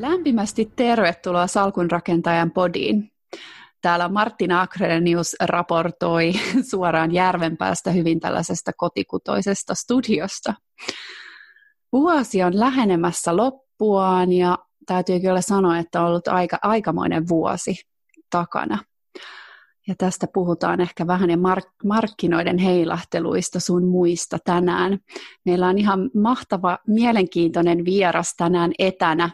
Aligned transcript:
Lämpimästi 0.00 0.72
tervetuloa 0.76 1.46
Salkunrakentajan 1.46 2.50
podiin. 2.50 3.10
Täällä 3.82 4.08
Martina 4.08 4.60
Akrenius 4.60 5.36
raportoi 5.40 6.32
suoraan 6.70 7.12
Järvenpäästä 7.12 7.90
hyvin 7.90 8.20
tällaisesta 8.20 8.72
kotikutoisesta 8.76 9.74
studiosta. 9.74 10.54
Vuosi 11.92 12.42
on 12.42 12.60
lähenemässä 12.60 13.36
loppuaan 13.36 14.32
ja 14.32 14.58
täytyy 14.86 15.20
kyllä 15.20 15.40
sanoa, 15.40 15.78
että 15.78 16.00
on 16.00 16.06
ollut 16.06 16.28
aika, 16.28 16.58
aikamoinen 16.62 17.28
vuosi 17.28 17.74
takana. 18.30 18.78
Ja 19.88 19.94
tästä 19.98 20.26
puhutaan 20.34 20.80
ehkä 20.80 21.06
vähän 21.06 21.30
ja 21.30 21.36
mark- 21.36 21.84
markkinoiden 21.84 22.58
heilahteluista 22.58 23.60
sun 23.60 23.84
muista 23.84 24.38
tänään. 24.44 24.98
Meillä 25.44 25.68
on 25.68 25.78
ihan 25.78 26.10
mahtava, 26.14 26.78
mielenkiintoinen 26.86 27.84
vieras 27.84 28.34
tänään 28.36 28.72
etänä. 28.78 29.30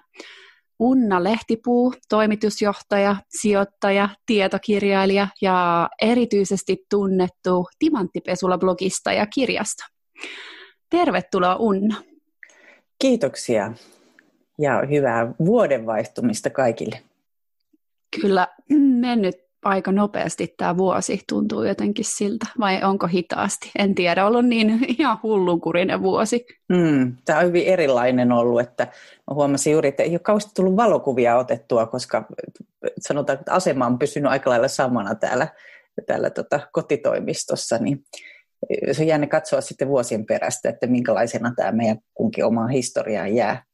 Unna 0.82 1.24
Lehtipuu, 1.24 1.94
toimitusjohtaja, 2.08 3.16
sijoittaja, 3.28 4.08
tietokirjailija 4.26 5.28
ja 5.42 5.88
erityisesti 6.02 6.86
tunnettu 6.90 7.66
Timanttipesula-blogista 7.78 9.12
ja 9.12 9.26
kirjasta. 9.26 9.84
Tervetuloa 10.90 11.56
Unna. 11.56 11.96
Kiitoksia 12.98 13.72
ja 14.58 14.82
hyvää 14.90 15.34
vuodenvaihtumista 15.44 16.50
kaikille. 16.50 17.02
Kyllä 18.20 18.48
mennyt 19.00 19.36
aika 19.62 19.92
nopeasti 19.92 20.54
tämä 20.56 20.76
vuosi, 20.76 21.20
tuntuu 21.28 21.62
jotenkin 21.62 22.04
siltä, 22.04 22.46
vai 22.60 22.82
onko 22.82 23.06
hitaasti? 23.06 23.70
En 23.78 23.94
tiedä, 23.94 24.26
ollut 24.26 24.44
niin 24.44 24.84
ihan 24.98 25.18
hullunkurinen 25.22 26.02
vuosi. 26.02 26.46
Mm, 26.68 27.16
tämä 27.24 27.38
on 27.38 27.46
hyvin 27.46 27.66
erilainen 27.66 28.32
ollut, 28.32 28.60
että 28.60 28.86
huomasin 29.30 29.72
juuri, 29.72 29.88
että 29.88 30.02
ei 30.02 30.10
ole 30.10 30.18
kauheasti 30.18 30.50
tullut 30.54 30.76
valokuvia 30.76 31.36
otettua, 31.36 31.86
koska 31.86 32.24
sanotaan, 33.00 33.38
että 33.38 33.52
asema 33.52 33.86
on 33.86 33.98
pysynyt 33.98 34.30
aika 34.30 34.50
lailla 34.50 34.68
samana 34.68 35.14
täällä, 35.14 35.48
täällä 36.06 36.30
tota, 36.30 36.60
kotitoimistossa, 36.72 37.78
niin 37.78 38.04
se 38.92 39.02
on 39.02 39.08
jännä 39.08 39.26
katsoa 39.26 39.60
sitten 39.60 39.88
vuosien 39.88 40.26
perästä, 40.26 40.68
että 40.68 40.86
minkälaisena 40.86 41.52
tämä 41.56 41.72
meidän 41.72 41.98
kunkin 42.14 42.44
oma 42.44 42.66
historia 42.66 43.26
jää, 43.28 43.64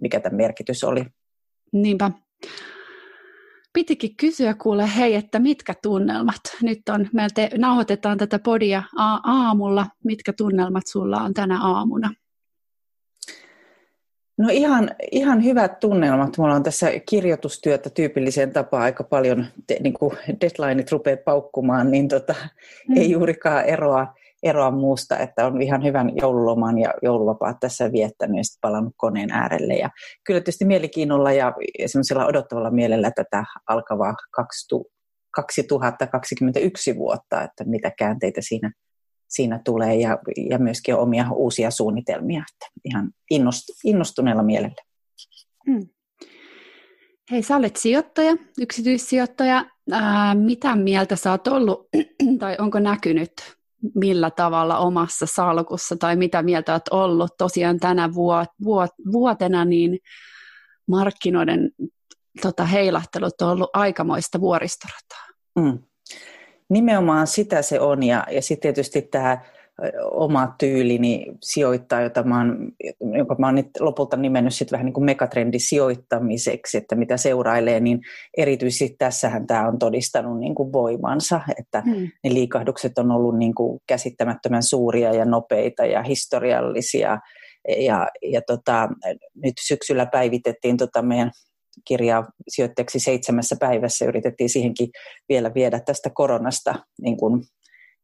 mikä 0.00 0.20
tämä 0.20 0.36
merkitys 0.36 0.84
oli. 0.84 1.04
Niinpä 1.72 2.10
pitikin 3.72 4.16
kysyä 4.16 4.54
kuule, 4.54 4.96
hei, 4.96 5.14
että 5.14 5.38
mitkä 5.38 5.74
tunnelmat 5.82 6.40
nyt 6.62 6.88
on, 6.90 7.08
me 7.12 7.26
te, 7.34 7.50
nauhoitetaan 7.58 8.18
tätä 8.18 8.38
podia 8.38 8.82
a- 8.96 9.20
aamulla, 9.24 9.86
mitkä 10.04 10.32
tunnelmat 10.32 10.86
sulla 10.86 11.16
on 11.16 11.34
tänä 11.34 11.62
aamuna? 11.62 12.14
No 14.38 14.48
ihan, 14.52 14.90
ihan 15.12 15.44
hyvät 15.44 15.80
tunnelmat. 15.80 16.38
Mulla 16.38 16.54
on 16.54 16.62
tässä 16.62 16.90
kirjoitustyötä 17.08 17.90
tyypilliseen 17.90 18.52
tapaan 18.52 18.82
aika 18.82 19.04
paljon, 19.04 19.46
te, 19.66 19.76
niin 19.80 19.94
kuin 19.94 20.16
deadlineit 20.40 20.92
rupeaa 20.92 21.16
paukkumaan, 21.24 21.90
niin 21.90 22.08
tota, 22.08 22.34
mm. 22.88 22.96
ei 22.96 23.10
juurikaan 23.10 23.64
eroa 23.64 24.14
eroa 24.42 24.70
muusta, 24.70 25.18
että 25.18 25.46
on 25.46 25.62
ihan 25.62 25.84
hyvän 25.84 26.16
joululoman 26.16 26.78
ja 26.78 26.94
jouluvapaat 27.02 27.56
tässä 27.60 27.92
viettänyt 27.92 28.36
ja 28.36 28.44
sitten 28.44 28.60
palannut 28.60 28.94
koneen 28.96 29.32
äärelle. 29.32 29.74
Ja 29.74 29.90
kyllä 30.26 30.40
tietysti 30.40 30.64
mielenkiinnolla 30.64 31.32
ja 31.32 31.52
semmoisella 31.86 32.26
odottavalla 32.26 32.70
mielellä 32.70 33.10
tätä 33.10 33.44
alkavaa 33.68 34.14
2021 34.30 36.96
vuotta, 36.96 37.42
että 37.42 37.64
mitä 37.64 37.92
käänteitä 37.98 38.40
siinä, 38.44 38.72
siinä 39.28 39.60
tulee 39.64 39.94
ja, 39.94 40.18
ja 40.50 40.58
myöskin 40.58 40.94
omia 40.94 41.26
uusia 41.34 41.70
suunnitelmia, 41.70 42.42
että 42.52 42.66
ihan 42.84 43.10
innost, 43.30 43.64
innostuneella 43.84 44.42
mielellä. 44.42 44.82
Hmm. 45.70 45.88
Hei, 47.30 47.42
sä 47.42 47.56
olet 47.56 47.76
sijoittaja, 47.76 48.36
yksityissijoittaja. 48.60 49.64
Ää, 49.92 50.34
mitä 50.34 50.76
mieltä 50.76 51.16
sä 51.16 51.30
oot 51.30 51.46
ollut 51.46 51.88
tai 52.40 52.56
onko 52.58 52.78
näkynyt 52.78 53.32
millä 53.94 54.30
tavalla 54.30 54.78
omassa 54.78 55.26
salkussa 55.26 55.96
tai 55.96 56.16
mitä 56.16 56.42
mieltä 56.42 56.72
olet 56.72 56.88
ollut. 56.90 57.30
Tosiaan 57.38 57.78
tänä 57.80 58.14
vuot, 58.14 58.48
vuot, 58.64 58.90
vuotena 59.12 59.64
niin 59.64 59.98
markkinoiden 60.88 61.70
tota, 62.42 62.64
heilahtelut 62.64 63.40
on 63.42 63.48
ollut 63.48 63.70
aikamoista 63.72 64.40
vuoristorataa. 64.40 65.26
Mm. 65.58 65.78
Nimenomaan 66.68 67.26
sitä 67.26 67.62
se 67.62 67.80
on 67.80 68.02
ja, 68.02 68.26
ja 68.30 68.42
sitten 68.42 68.62
tietysti 68.62 69.02
tämä 69.02 69.38
oma 70.10 70.54
tyylini 70.58 71.26
sijoittaa, 71.42 72.00
jota 72.00 72.22
mä 72.22 72.38
oon, 72.38 72.72
jonka 73.16 73.36
mä 73.38 73.46
oon 73.46 73.54
nyt 73.54 73.70
lopulta 73.80 74.16
nimennyt 74.16 74.54
sit 74.54 74.72
vähän 74.72 74.84
niin 74.84 74.92
kuin 74.94 75.04
megatrendisijoittamiseksi, 75.04 76.76
että 76.76 76.94
mitä 76.94 77.16
seurailee, 77.16 77.80
niin 77.80 78.00
erityisesti 78.36 78.96
tässähän 78.98 79.46
tämä 79.46 79.68
on 79.68 79.78
todistanut 79.78 80.40
niin 80.40 80.54
kuin 80.54 80.72
voimansa, 80.72 81.40
että 81.58 81.82
mm. 81.86 82.08
ne 82.24 82.34
liikahdukset 82.34 82.98
on 82.98 83.10
ollut 83.10 83.38
niin 83.38 83.54
kuin 83.54 83.80
käsittämättömän 83.86 84.62
suuria 84.62 85.12
ja 85.12 85.24
nopeita 85.24 85.86
ja 85.86 86.02
historiallisia. 86.02 87.18
Ja, 87.78 88.08
ja 88.22 88.42
tota, 88.46 88.88
nyt 89.44 89.54
syksyllä 89.66 90.06
päivitettiin 90.06 90.76
tota 90.76 91.02
meidän 91.02 91.30
kirjaa 91.88 92.28
sijoittajaksi 92.48 93.00
seitsemässä 93.00 93.56
päivässä. 93.60 94.04
Yritettiin 94.04 94.50
siihenkin 94.50 94.88
vielä 95.28 95.54
viedä 95.54 95.80
tästä 95.80 96.10
koronasta 96.14 96.74
niin 97.02 97.16
kuin 97.16 97.42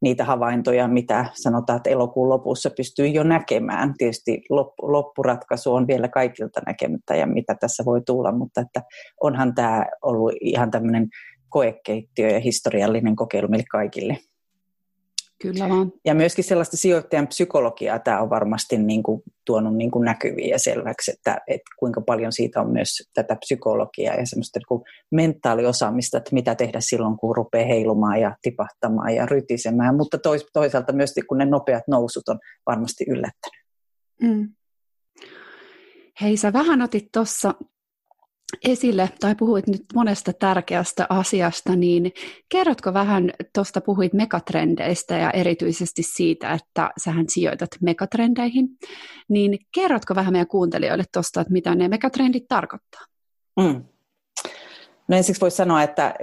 niitä 0.00 0.24
havaintoja, 0.24 0.88
mitä 0.88 1.24
sanotaan, 1.34 1.76
että 1.76 1.90
elokuun 1.90 2.28
lopussa 2.28 2.70
pystyy 2.76 3.06
jo 3.06 3.22
näkemään. 3.22 3.94
Tietysti 3.98 4.42
loppuratkaisu 4.82 5.74
on 5.74 5.86
vielä 5.86 6.08
kaikilta 6.08 6.60
näkemättä 6.66 7.16
ja 7.16 7.26
mitä 7.26 7.54
tässä 7.54 7.84
voi 7.84 8.00
tulla, 8.06 8.32
mutta 8.32 8.60
että 8.60 8.82
onhan 9.22 9.54
tämä 9.54 9.86
ollut 10.02 10.32
ihan 10.40 10.70
tämmöinen 10.70 11.08
koekeittiö 11.48 12.30
ja 12.30 12.40
historiallinen 12.40 13.16
kokeilu 13.16 13.48
meille 13.48 13.66
kaikille. 13.70 14.18
Kyllä 15.42 15.68
vaan. 15.68 15.92
Ja 16.04 16.14
myöskin 16.14 16.44
sellaista 16.44 16.76
sijoittajan 16.76 17.26
psykologiaa 17.26 17.98
tämä 17.98 18.20
on 18.20 18.30
varmasti 18.30 18.78
niin 18.78 19.02
kuin 19.02 19.22
tuonut 19.44 19.76
niin 19.76 19.90
kuin 19.90 20.04
näkyviin 20.04 20.50
ja 20.50 20.58
selväksi, 20.58 21.10
että, 21.10 21.38
että 21.46 21.70
kuinka 21.78 22.00
paljon 22.00 22.32
siitä 22.32 22.60
on 22.60 22.70
myös 22.70 22.88
tätä 23.14 23.36
psykologiaa 23.36 24.14
ja 24.14 24.26
semmoista 24.26 24.60
niin 24.70 24.84
mentaaliosaamista, 25.10 26.18
että 26.18 26.34
mitä 26.34 26.54
tehdä 26.54 26.80
silloin, 26.80 27.16
kun 27.16 27.36
rupeaa 27.36 27.66
heilumaan 27.66 28.20
ja 28.20 28.36
tipahtamaan 28.42 29.14
ja 29.14 29.26
rytisemään. 29.26 29.96
Mutta 29.96 30.18
toisaalta 30.52 30.92
myös 30.92 31.14
kun 31.28 31.38
ne 31.38 31.44
nopeat 31.44 31.84
nousut 31.88 32.28
on 32.28 32.38
varmasti 32.66 33.04
yllättänyt. 33.08 33.64
Mm. 34.22 34.48
Hei, 36.20 36.36
sä 36.36 36.52
vähän 36.52 36.82
otit 36.82 37.08
tuossa 37.12 37.54
esille, 38.64 39.10
tai 39.20 39.34
puhuit 39.34 39.66
nyt 39.66 39.84
monesta 39.94 40.32
tärkeästä 40.32 41.06
asiasta, 41.08 41.76
niin 41.76 42.12
kerrotko 42.48 42.94
vähän, 42.94 43.30
tuosta 43.54 43.80
puhuit 43.80 44.12
megatrendeistä 44.12 45.16
ja 45.16 45.30
erityisesti 45.30 46.02
siitä, 46.02 46.52
että 46.52 46.90
sähän 47.04 47.24
sijoitat 47.28 47.70
megatrendeihin, 47.80 48.68
niin 49.28 49.58
kerrotko 49.74 50.14
vähän 50.14 50.32
meidän 50.32 50.46
kuuntelijoille 50.46 51.04
tuosta, 51.12 51.40
että 51.40 51.52
mitä 51.52 51.74
ne 51.74 51.88
megatrendit 51.88 52.48
tarkoittaa? 52.48 53.00
Mm. 53.60 53.84
No 55.08 55.16
ensiksi 55.16 55.40
voisi 55.40 55.56
sanoa, 55.56 55.82
että 55.82 56.14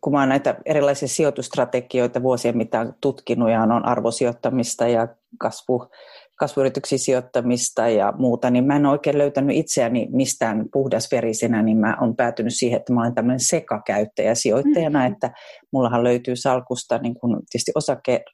kun 0.00 0.12
mä 0.12 0.18
olen 0.18 0.28
näitä 0.28 0.56
erilaisia 0.64 1.08
sijoitustrategioita 1.08 2.22
vuosien 2.22 2.56
mittaan 2.56 2.94
tutkinut 3.00 3.50
ja 3.50 3.62
on 3.62 3.84
arvosijoittamista 3.84 4.88
ja 4.88 5.08
kasvu, 5.38 5.90
kasvuyrityksiin 6.36 6.98
sijoittamista 6.98 7.88
ja 7.88 8.12
muuta, 8.18 8.50
niin 8.50 8.64
mä 8.64 8.76
en 8.76 8.86
oikein 8.86 9.18
löytänyt 9.18 9.56
itseäni 9.56 10.08
mistään 10.10 10.66
puhdasverisenä, 10.72 11.62
niin 11.62 11.76
mä 11.76 11.96
olen 12.00 12.16
päätynyt 12.16 12.54
siihen, 12.54 12.76
että 12.76 12.92
mä 12.92 13.00
olen 13.00 13.14
tämmöinen 13.14 13.40
sekakäyttäjä 13.40 14.34
sijoittajana, 14.34 14.98
mm-hmm. 14.98 15.12
että 15.12 15.30
mullahan 15.72 16.04
löytyy 16.04 16.36
salkusta 16.36 16.98
niin 16.98 17.14
kun 17.14 17.42
tietysti 17.50 17.72
osake, 17.74 18.24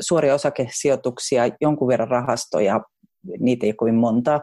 suoria 0.00 0.34
osakesijoituksia, 0.34 1.42
jonkun 1.60 1.88
verran 1.88 2.08
rahastoja, 2.08 2.80
niitä 3.38 3.66
ei 3.66 3.72
kovin 3.72 3.94
monta, 3.94 4.40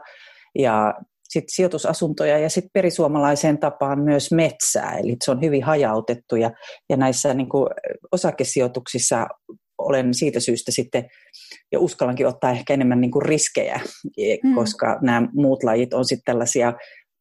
ja 0.60 0.94
sitten 1.30 1.56
sijoitusasuntoja 1.56 2.40
ja 2.40 2.50
sitten 2.50 2.70
perisuomalaiseen 2.74 3.58
tapaan 3.58 4.00
myös 4.00 4.32
metsää, 4.32 4.98
eli 4.98 5.16
se 5.26 5.32
on 5.32 5.42
hyvin 5.42 5.64
hajautettu 5.64 6.36
ja, 6.36 6.52
ja 6.90 6.98
näissä 6.98 7.34
niin 7.34 7.50
kuin 7.50 7.70
osakesijoituksissa 8.12 9.28
olen 9.78 10.14
siitä 10.14 10.40
syystä 10.40 10.72
sitten 10.72 11.10
ja 11.72 11.80
uskallankin 11.80 12.28
ottaa 12.28 12.52
ehkä 12.52 12.74
enemmän 12.74 13.02
niin 13.02 13.12
kuin 13.12 13.26
riskejä, 13.26 13.82
mm. 14.44 14.56
koska 14.56 15.00
nämä 15.02 15.28
muut 15.34 15.64
lajit 15.64 15.94
on 15.94 16.06
sitten 16.06 16.26
tällaisia 16.26 16.74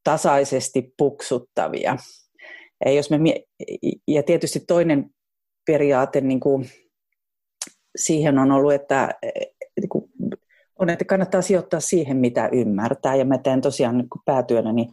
tasaisesti 0.05 0.95
puksuttavia. 0.99 1.97
Ja, 2.85 2.93
jos 2.93 3.11
me, 3.11 3.19
ja 4.09 4.23
tietysti 4.23 4.61
toinen 4.61 5.11
periaate 5.67 6.21
niin 6.21 6.41
kuin 6.41 6.71
siihen 7.97 8.39
on 8.39 8.53
ollut, 8.53 8.73
että, 8.73 9.09
niin 9.81 9.89
kuin, 9.89 10.05
on, 10.79 10.91
että 10.91 11.05
kannattaa 11.05 11.43
sijoittaa 11.43 11.81
siihen, 11.81 12.17
mitä 12.17 12.49
ymmärtää. 12.53 13.17
Ja 13.17 13.25
mä 13.25 13.39
teen 13.39 13.61
tosiaan 13.61 13.99
niin 13.99 14.09
päätyönäni 14.25 14.89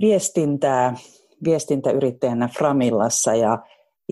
viestintää, 0.00 0.96
viestintäyrittäjänä 1.44 2.48
Framillassa 2.48 3.34
ja, 3.34 3.58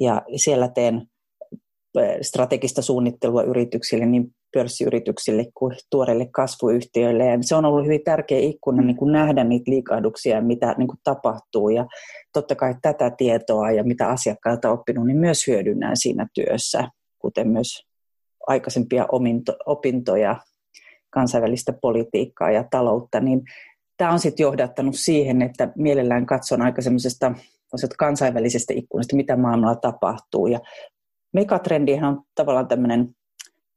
ja 0.00 0.22
siellä 0.36 0.68
teen 0.68 1.02
strategista 2.22 2.82
suunnittelua 2.82 3.42
yrityksille, 3.42 4.06
niin 4.06 4.34
pörssiyrityksille 4.54 5.46
kuin 5.54 5.76
tuoreille 5.90 6.28
kasvuyhtiöille. 6.32 7.26
Ja 7.26 7.38
se 7.40 7.54
on 7.54 7.64
ollut 7.64 7.84
hyvin 7.84 8.04
tärkeä 8.04 8.38
ikkuna 8.38 8.82
niin 8.82 8.96
kuin 8.96 9.12
nähdä 9.12 9.44
niitä 9.44 9.70
liikahduksia, 9.70 10.40
mitä 10.40 10.74
niin 10.78 10.88
kuin 10.88 10.98
tapahtuu. 11.04 11.68
Ja 11.68 11.86
totta 12.32 12.54
kai 12.54 12.74
tätä 12.82 13.10
tietoa 13.10 13.70
ja 13.70 13.84
mitä 13.84 14.08
asiakkailta 14.08 14.68
on 14.68 14.74
oppinut, 14.74 15.06
niin 15.06 15.16
myös 15.16 15.46
hyödynnän 15.46 15.96
siinä 15.96 16.26
työssä, 16.34 16.88
kuten 17.18 17.48
myös 17.48 17.86
aikaisempia 18.46 19.06
opintoja, 19.66 20.36
kansainvälistä 21.10 21.72
politiikkaa 21.72 22.50
ja 22.50 22.64
taloutta, 22.70 23.20
niin 23.20 23.42
tämä 23.96 24.12
on 24.12 24.18
sitten 24.18 24.44
johdattanut 24.44 24.94
siihen, 24.96 25.42
että 25.42 25.72
mielellään 25.76 26.26
katson 26.26 26.62
aika 26.62 26.82
semmoisesta 26.82 27.34
kansainvälisestä 27.98 28.74
ikkunasta, 28.74 29.16
mitä 29.16 29.36
maailmalla 29.36 29.76
tapahtuu. 29.76 30.46
Ja 30.46 30.60
megatrendihän 31.32 32.10
on 32.10 32.22
tavallaan 32.34 32.68
tämmöinen 32.68 33.14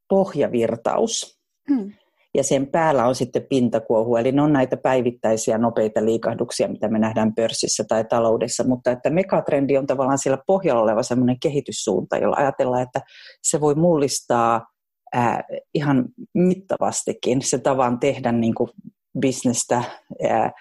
pohjavirtaus. 0.08 1.40
Hmm. 1.70 1.92
Ja 2.34 2.44
sen 2.44 2.66
päällä 2.66 3.06
on 3.06 3.14
sitten 3.14 3.46
pintakuohu, 3.48 4.16
eli 4.16 4.32
ne 4.32 4.42
on 4.42 4.52
näitä 4.52 4.76
päivittäisiä 4.76 5.58
nopeita 5.58 6.04
liikahduksia, 6.04 6.68
mitä 6.68 6.88
me 6.88 6.98
nähdään 6.98 7.34
pörssissä 7.34 7.84
tai 7.88 8.04
taloudessa, 8.04 8.64
mutta 8.64 8.90
että 8.90 9.10
megatrendi 9.10 9.76
on 9.76 9.86
tavallaan 9.86 10.18
siellä 10.18 10.42
pohjalla 10.46 10.82
oleva 10.82 11.02
semmoinen 11.02 11.36
kehityssuunta, 11.40 12.16
jolla 12.16 12.36
ajatellaan, 12.36 12.82
että 12.82 13.00
se 13.42 13.60
voi 13.60 13.74
mullistaa 13.74 14.66
ää, 15.14 15.44
ihan 15.74 16.04
mittavastikin 16.34 17.42
se 17.42 17.58
tavan 17.58 17.98
tehdä 17.98 18.32
niin 18.32 18.54
kuin 18.54 18.70
bisnestä, 19.20 19.82
ää, 20.30 20.52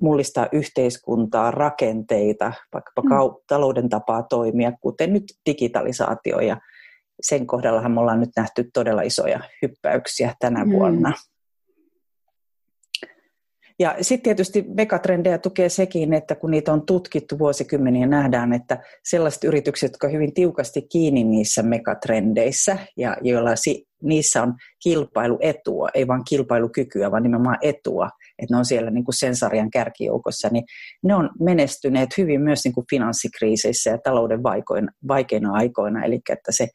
mullistaa 0.00 0.48
yhteiskuntaa, 0.52 1.50
rakenteita, 1.50 2.52
vaikkapa 2.72 3.02
mm. 3.02 3.10
kau- 3.10 3.42
talouden 3.46 3.88
tapaa 3.88 4.22
toimia, 4.22 4.72
kuten 4.80 5.12
nyt 5.12 5.24
digitalisaatio. 5.46 6.40
Ja 6.40 6.56
sen 7.20 7.46
kohdallahan 7.46 7.92
me 7.92 8.00
ollaan 8.00 8.20
nyt 8.20 8.30
nähty 8.36 8.70
todella 8.74 9.02
isoja 9.02 9.40
hyppäyksiä 9.62 10.34
tänä 10.40 10.64
mm. 10.64 10.72
vuonna. 10.72 11.12
Ja 13.78 13.96
sitten 14.00 14.22
tietysti 14.22 14.64
megatrendejä 14.68 15.38
tukee 15.38 15.68
sekin, 15.68 16.12
että 16.12 16.34
kun 16.34 16.50
niitä 16.50 16.72
on 16.72 16.86
tutkittu 16.86 17.38
vuosikymmeniä, 17.38 18.06
nähdään, 18.06 18.52
että 18.52 18.82
sellaiset 19.04 19.44
yritykset, 19.44 19.92
jotka 19.92 20.08
hyvin 20.08 20.34
tiukasti 20.34 20.82
kiinni 20.82 21.24
niissä 21.24 21.62
megatrendeissä 21.62 22.78
ja 22.96 23.16
joilla 23.20 23.56
si- 23.56 23.86
niissä 24.02 24.42
on 24.42 24.54
kilpailuetua, 24.82 25.88
ei 25.94 26.06
vain 26.06 26.22
kilpailukykyä, 26.28 27.10
vaan 27.10 27.22
nimenomaan 27.22 27.58
etua, 27.62 28.10
että 28.38 28.54
ne 28.54 28.58
on 28.58 28.64
siellä 28.64 28.90
niin 28.90 29.04
kuin 29.04 29.14
sen 29.14 29.36
sarjan 29.36 29.70
kärkijoukossa, 29.70 30.48
niin 30.52 30.64
ne 31.02 31.14
on 31.14 31.30
menestyneet 31.40 32.10
hyvin 32.18 32.40
myös 32.40 32.64
niin 32.64 32.74
kuin 32.74 32.86
finanssikriiseissä 32.90 33.90
ja 33.90 33.98
talouden 33.98 34.42
vaikeina, 34.42 34.92
vaikeina 35.08 35.52
aikoina, 35.52 36.04
eli 36.04 36.14
että 36.14 36.52
se 36.52 36.68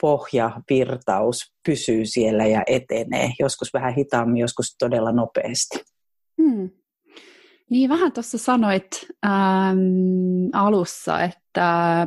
pohjavirtaus 0.00 1.38
pysyy 1.66 2.06
siellä 2.06 2.46
ja 2.46 2.62
etenee, 2.66 3.30
joskus 3.40 3.72
vähän 3.72 3.94
hitaammin, 3.94 4.40
joskus 4.40 4.76
todella 4.78 5.12
nopeasti. 5.12 5.80
Hmm. 6.42 6.70
Niin 7.70 7.90
vähän 7.90 8.12
tuossa 8.12 8.38
sanoit 8.38 8.86
ähm, 9.26 9.78
alussa, 10.52 11.22
että 11.22 12.06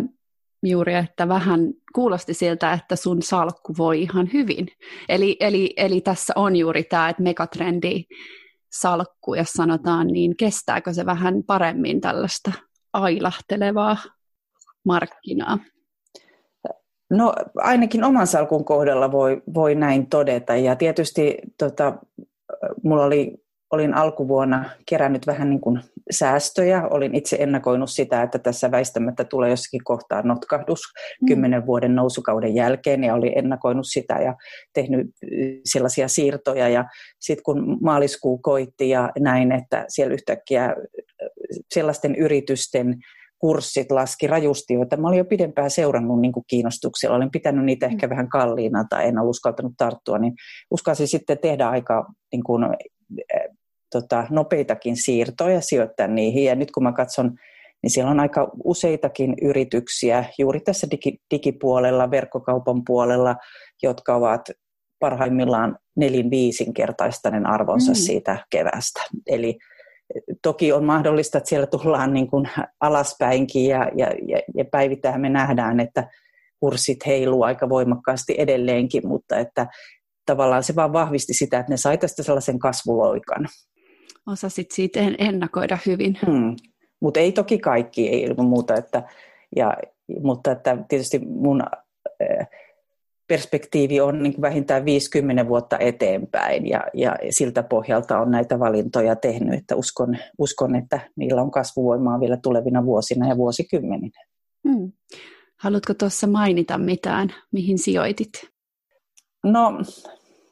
juuri, 0.64 0.94
että 0.94 1.28
vähän 1.28 1.60
kuulosti 1.96 2.34
siltä, 2.34 2.74
että 2.74 2.96
sun 2.96 3.22
salkku 3.22 3.74
voi 3.78 4.02
ihan 4.02 4.30
hyvin. 4.34 4.68
Eli, 5.10 5.38
eli, 5.40 5.74
eli 5.78 6.02
tässä 6.02 6.34
on 6.36 6.56
juuri 6.56 6.84
tämä, 6.84 7.10
että 7.10 7.24
megatrendi 7.24 8.04
salkku, 8.82 9.34
jos 9.34 9.50
sanotaan, 9.50 10.08
niin 10.08 10.38
kestääkö 10.38 10.94
se 10.94 11.06
vähän 11.06 11.44
paremmin 11.44 12.02
tällaista 12.02 12.52
ailahtelevaa 12.94 13.98
markkinaa? 14.86 15.58
No 17.10 17.34
ainakin 17.56 18.04
oman 18.04 18.28
salkun 18.28 18.66
kohdalla 18.66 19.12
voi, 19.12 19.42
voi 19.54 19.76
näin 19.76 20.10
todeta 20.10 20.56
ja 20.56 20.76
tietysti 20.76 21.38
tota, 21.58 21.98
mulla 22.84 23.06
oli 23.06 23.47
olin 23.72 23.94
alkuvuonna 23.94 24.70
kerännyt 24.90 25.28
vähän 25.28 25.50
niin 25.50 25.62
kuin 25.62 25.80
säästöjä. 26.12 26.88
Olin 26.88 27.16
itse 27.16 27.38
ennakoinut 27.40 27.90
sitä, 27.90 28.24
että 28.24 28.40
tässä 28.40 28.72
väistämättä 28.72 29.24
tulee 29.24 29.50
jossakin 29.50 29.84
kohtaa 29.84 30.22
notkahdus 30.22 30.82
mm. 31.22 31.26
kymmenen 31.26 31.66
vuoden 31.66 31.96
nousukauden 31.96 32.56
jälkeen 32.56 33.04
ja 33.04 33.14
olin 33.14 33.38
ennakoinut 33.38 33.88
sitä 33.88 34.14
ja 34.14 34.36
tehnyt 34.74 35.08
sellaisia 35.66 36.08
siirtoja. 36.08 36.70
Ja 36.70 36.86
sitten 37.20 37.44
kun 37.44 37.78
maaliskuu 37.82 38.38
koitti 38.38 38.90
ja 38.90 39.12
näin, 39.20 39.52
että 39.52 39.86
siellä 39.88 40.14
yhtäkkiä 40.14 40.76
sellaisten 41.74 42.16
yritysten 42.16 42.96
kurssit 43.40 43.92
laski 43.92 44.28
rajusti, 44.28 44.74
joita 44.74 44.98
mä 44.98 45.08
olin 45.08 45.18
jo 45.18 45.26
pidempään 45.26 45.70
seurannut 45.70 46.22
niin 46.22 46.32
kuin 46.32 46.44
kiinnostuksella. 46.48 47.16
Olen 47.16 47.32
pitänyt 47.32 47.66
niitä 47.66 47.86
ehkä 47.86 48.08
mm. 48.08 48.12
vähän 48.12 48.30
kalliina 48.30 48.86
tai 48.90 49.08
en 49.08 49.20
ole 49.20 49.30
uskaltanut 49.30 49.74
tarttua, 49.78 50.18
niin 50.18 50.34
uskalsin 50.72 51.08
sitten 51.08 51.38
tehdä 51.38 51.70
aika 51.70 52.06
niin 52.32 52.44
kuin, 52.44 52.64
tota, 53.92 54.28
nopeitakin 54.30 54.98
siirtoja 54.98 55.62
sijoittaa 55.62 56.08
niihin. 56.08 56.46
Ja 56.46 56.56
nyt 56.56 56.72
kun 56.72 56.84
mä 56.84 56.92
katson, 56.92 57.36
niin 57.84 57.92
siellä 57.92 58.12
on 58.12 58.20
aika 58.20 58.52
useitakin 58.64 59.36
yrityksiä 59.42 60.26
juuri 60.40 60.60
tässä 60.60 60.88
digi, 60.92 61.18
digipuolella, 61.32 62.12
verkkokaupan 62.12 62.82
puolella, 62.88 63.36
jotka 63.84 64.16
ovat 64.16 64.42
parhaimmillaan 65.00 65.78
nelin 65.96 66.32
viisinkertaistainen 66.32 67.46
arvonsa 67.46 67.92
mm. 67.92 67.96
siitä 67.96 68.38
kevästä. 68.50 69.02
Eli 69.28 69.58
toki 70.42 70.74
on 70.74 70.84
mahdollista, 70.84 71.38
että 71.38 71.50
siellä 71.50 71.68
tullaan 71.68 72.14
niin 72.14 72.28
kuin 72.28 72.50
alaspäinkin 72.80 73.66
ja, 73.66 73.92
ja, 73.96 74.08
ja, 74.28 74.42
ja 74.56 74.66
päivittäin 74.72 75.22
me 75.22 75.30
nähdään, 75.30 75.80
että 75.80 76.08
kurssit 76.60 77.06
heiluu 77.06 77.44
aika 77.44 77.70
voimakkaasti 77.70 78.36
edelleenkin, 78.38 79.08
mutta 79.08 79.38
että 79.38 79.68
tavallaan 80.26 80.64
se 80.64 80.76
vaan 80.76 80.94
vahvisti 80.94 81.34
sitä, 81.34 81.60
että 81.60 81.74
ne 81.74 81.78
sai 81.78 81.98
tästä 81.98 82.24
sellaisen 82.24 82.60
kasvuloikan 82.60 83.48
osasit 84.28 84.72
siitä 84.72 85.00
ennakoida 85.18 85.78
hyvin. 85.86 86.20
Hmm. 86.26 86.56
Mutta 87.00 87.20
ei 87.20 87.32
toki 87.32 87.58
kaikki, 87.60 88.10
ei 88.10 88.22
ilman 88.22 88.46
muuta. 88.46 88.76
Että, 88.76 89.04
ja, 89.56 89.78
mutta 90.24 90.52
että 90.52 90.78
tietysti 90.90 91.20
mun 91.20 91.62
äh, 91.62 92.48
perspektiivi 93.28 94.02
on 94.02 94.24
niin 94.24 94.42
vähintään 94.42 94.86
50 94.86 95.48
vuotta 95.48 95.78
eteenpäin 95.80 96.68
ja, 96.68 96.84
ja 96.94 97.16
siltä 97.30 97.64
pohjalta 97.64 98.20
on 98.20 98.32
näitä 98.32 98.60
valintoja 98.60 99.16
tehnyt, 99.16 99.54
että 99.54 99.76
uskon, 99.76 100.18
uskon, 100.38 100.76
että 100.76 101.00
niillä 101.16 101.42
on 101.42 101.52
kasvuvoimaa 101.52 102.20
vielä 102.20 102.38
tulevina 102.38 102.86
vuosina 102.86 103.28
ja 103.28 103.38
vuosikymmeninä. 103.38 104.26
Hmm. 104.70 104.92
Haluatko 105.58 105.94
tuossa 105.94 106.28
mainita 106.28 106.78
mitään, 106.78 107.34
mihin 107.52 107.78
sijoitit? 107.78 108.32
No 109.44 109.74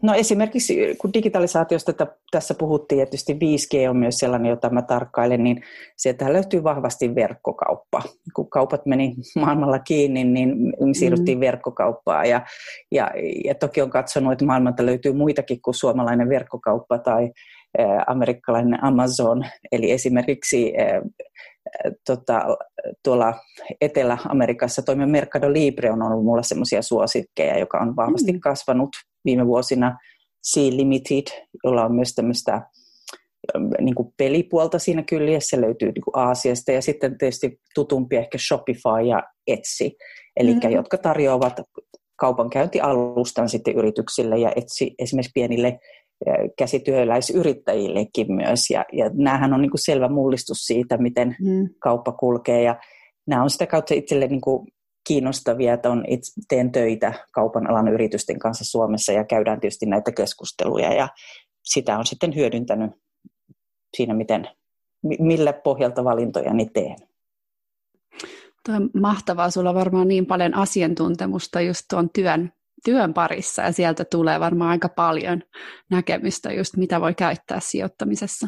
No 0.06 0.14
esimerkiksi 0.14 0.96
kun 0.98 1.14
digitalisaatiosta 1.14 1.94
tässä 2.32 2.54
puhuttiin, 2.54 3.00
ja 3.00 3.06
tietysti 3.06 3.34
5G 3.34 3.90
on 3.90 3.98
myös 3.98 4.16
sellainen, 4.18 4.50
jota 4.50 4.70
mä 4.70 4.82
tarkkailen, 4.82 5.44
niin 5.44 5.64
sieltä 5.98 6.34
löytyy 6.34 6.64
vahvasti 6.64 7.16
verkkokauppa. 7.16 8.02
Kun 8.36 8.50
kaupat 8.50 8.86
meni 8.86 9.16
maailmalla 9.42 9.80
kiinni, 9.80 10.24
niin 10.24 10.74
siirryttiin 10.92 11.38
mm. 11.38 11.42
verkkokauppaan. 11.42 12.30
Ja, 12.30 12.42
ja, 12.92 13.12
ja 13.46 13.56
toki 13.56 13.82
on 13.82 13.90
katsonut, 13.90 14.34
että 14.34 14.46
maailmalta 14.46 14.86
löytyy 14.86 15.14
muitakin 15.14 15.62
kuin 15.62 15.76
suomalainen 15.76 16.30
verkkokauppa 16.30 16.98
tai 16.98 17.32
amerikkalainen 18.08 18.84
Amazon. 18.84 19.46
Eli 19.72 19.92
esimerkiksi 19.92 20.74
ä, 20.78 21.02
tota, 22.08 22.42
tuolla 23.04 23.34
Etelä-Amerikassa 23.82 24.82
toimiva 24.82 25.08
Mercado 25.08 25.54
Libre 25.54 25.92
on 25.92 26.02
ollut 26.02 26.26
mulla 26.26 26.44
semmoisia 26.44 26.82
suosikkeja, 26.82 27.60
joka 27.60 27.78
on 27.78 27.96
vahvasti 27.96 28.32
mm. 28.32 28.40
kasvanut 28.40 28.90
viime 29.26 29.48
vuosina. 29.48 29.98
Sea 30.44 30.72
Limited, 30.72 31.24
jolla 31.64 31.86
on 31.86 31.96
myös 31.96 32.16
tämmöistä 32.16 32.62
niin 33.80 33.96
kuin 33.96 34.14
pelipuolta 34.18 34.80
siinä 34.80 35.04
kyljessä, 35.04 35.62
löytyy 35.62 35.92
niin 35.92 36.04
kuin 36.04 36.16
Aasiasta 36.16 36.72
ja 36.72 36.82
sitten 36.82 37.18
tietysti 37.18 37.60
tutumpi 37.76 38.16
ehkä 38.16 38.38
Shopify 38.38 39.02
ja 39.10 39.24
Etsy, 39.48 39.92
eli 40.38 40.54
mm-hmm. 40.54 40.72
jotka 40.72 40.98
tarjoavat 40.98 41.62
kaupankäyntialustan 42.16 43.50
sitten 43.50 43.76
yrityksille 43.76 44.38
ja 44.38 44.52
Etsy 44.56 44.88
esimerkiksi 45.00 45.32
pienille 45.34 45.80
käsityöläisyrittäjillekin 46.58 48.34
myös. 48.34 48.70
Ja, 48.70 48.86
ja 48.94 49.10
näähän 49.14 49.54
on 49.54 49.62
niin 49.62 49.72
kuin 49.72 49.86
selvä 49.86 50.08
mullistus 50.08 50.58
siitä, 50.58 50.98
miten 50.98 51.36
mm. 51.42 51.70
kauppa 51.80 52.12
kulkee. 52.12 52.64
Ja 52.64 52.76
nämä 53.28 53.44
on 53.44 53.50
sitä 53.50 53.68
kautta 53.68 53.94
itselle 53.94 54.28
niin 54.28 54.42
kuin 54.42 54.68
kiinnostavia, 55.08 55.74
että 55.74 55.90
on 55.90 56.06
itse, 56.08 56.42
teen 56.48 56.72
töitä 56.72 57.14
kaupan 57.32 57.70
alan 57.70 57.88
yritysten 57.88 58.40
kanssa 58.40 58.66
Suomessa 58.66 59.12
ja 59.12 59.24
käydään 59.24 59.60
tietysti 59.60 59.86
näitä 59.86 60.12
keskusteluja. 60.12 60.94
Ja 60.94 61.08
sitä 61.64 61.98
on 61.98 62.06
sitten 62.06 62.36
hyödyntänyt 62.36 62.92
siinä, 63.98 64.14
miten, 64.14 64.48
millä 65.20 65.54
pohjalta 65.54 66.04
valintoja 66.04 66.54
niin 66.54 66.74
teen. 66.74 66.96
Tuo 68.66 68.76
on 68.76 68.90
mahtavaa, 69.02 69.50
sulla 69.50 69.70
on 69.70 69.76
varmaan 69.76 70.08
niin 70.08 70.26
paljon 70.26 70.54
asiantuntemusta 70.54 71.62
just 71.62 71.82
tuon 71.90 72.10
työn 72.10 72.52
työn 72.86 73.14
parissa 73.14 73.62
ja 73.62 73.72
sieltä 73.72 74.06
tulee 74.06 74.40
varmaan 74.40 74.72
aika 74.72 74.90
paljon 74.90 75.44
näkemystä 75.90 76.54
just 76.54 76.78
mitä 76.78 77.02
voi 77.02 77.14
käyttää 77.14 77.60
sijoittamisessa. 77.60 78.48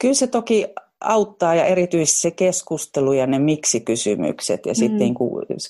Kyllä 0.00 0.14
se 0.14 0.26
toki 0.26 0.66
auttaa 1.00 1.54
ja 1.54 1.64
erityisesti 1.64 2.20
se 2.20 2.30
keskustelu 2.30 3.12
ja 3.12 3.26
ne 3.26 3.38
miksi-kysymykset 3.38 4.66
ja 4.66 4.72
mm. 4.72 4.76
sitten 4.76 4.98
niin 4.98 5.14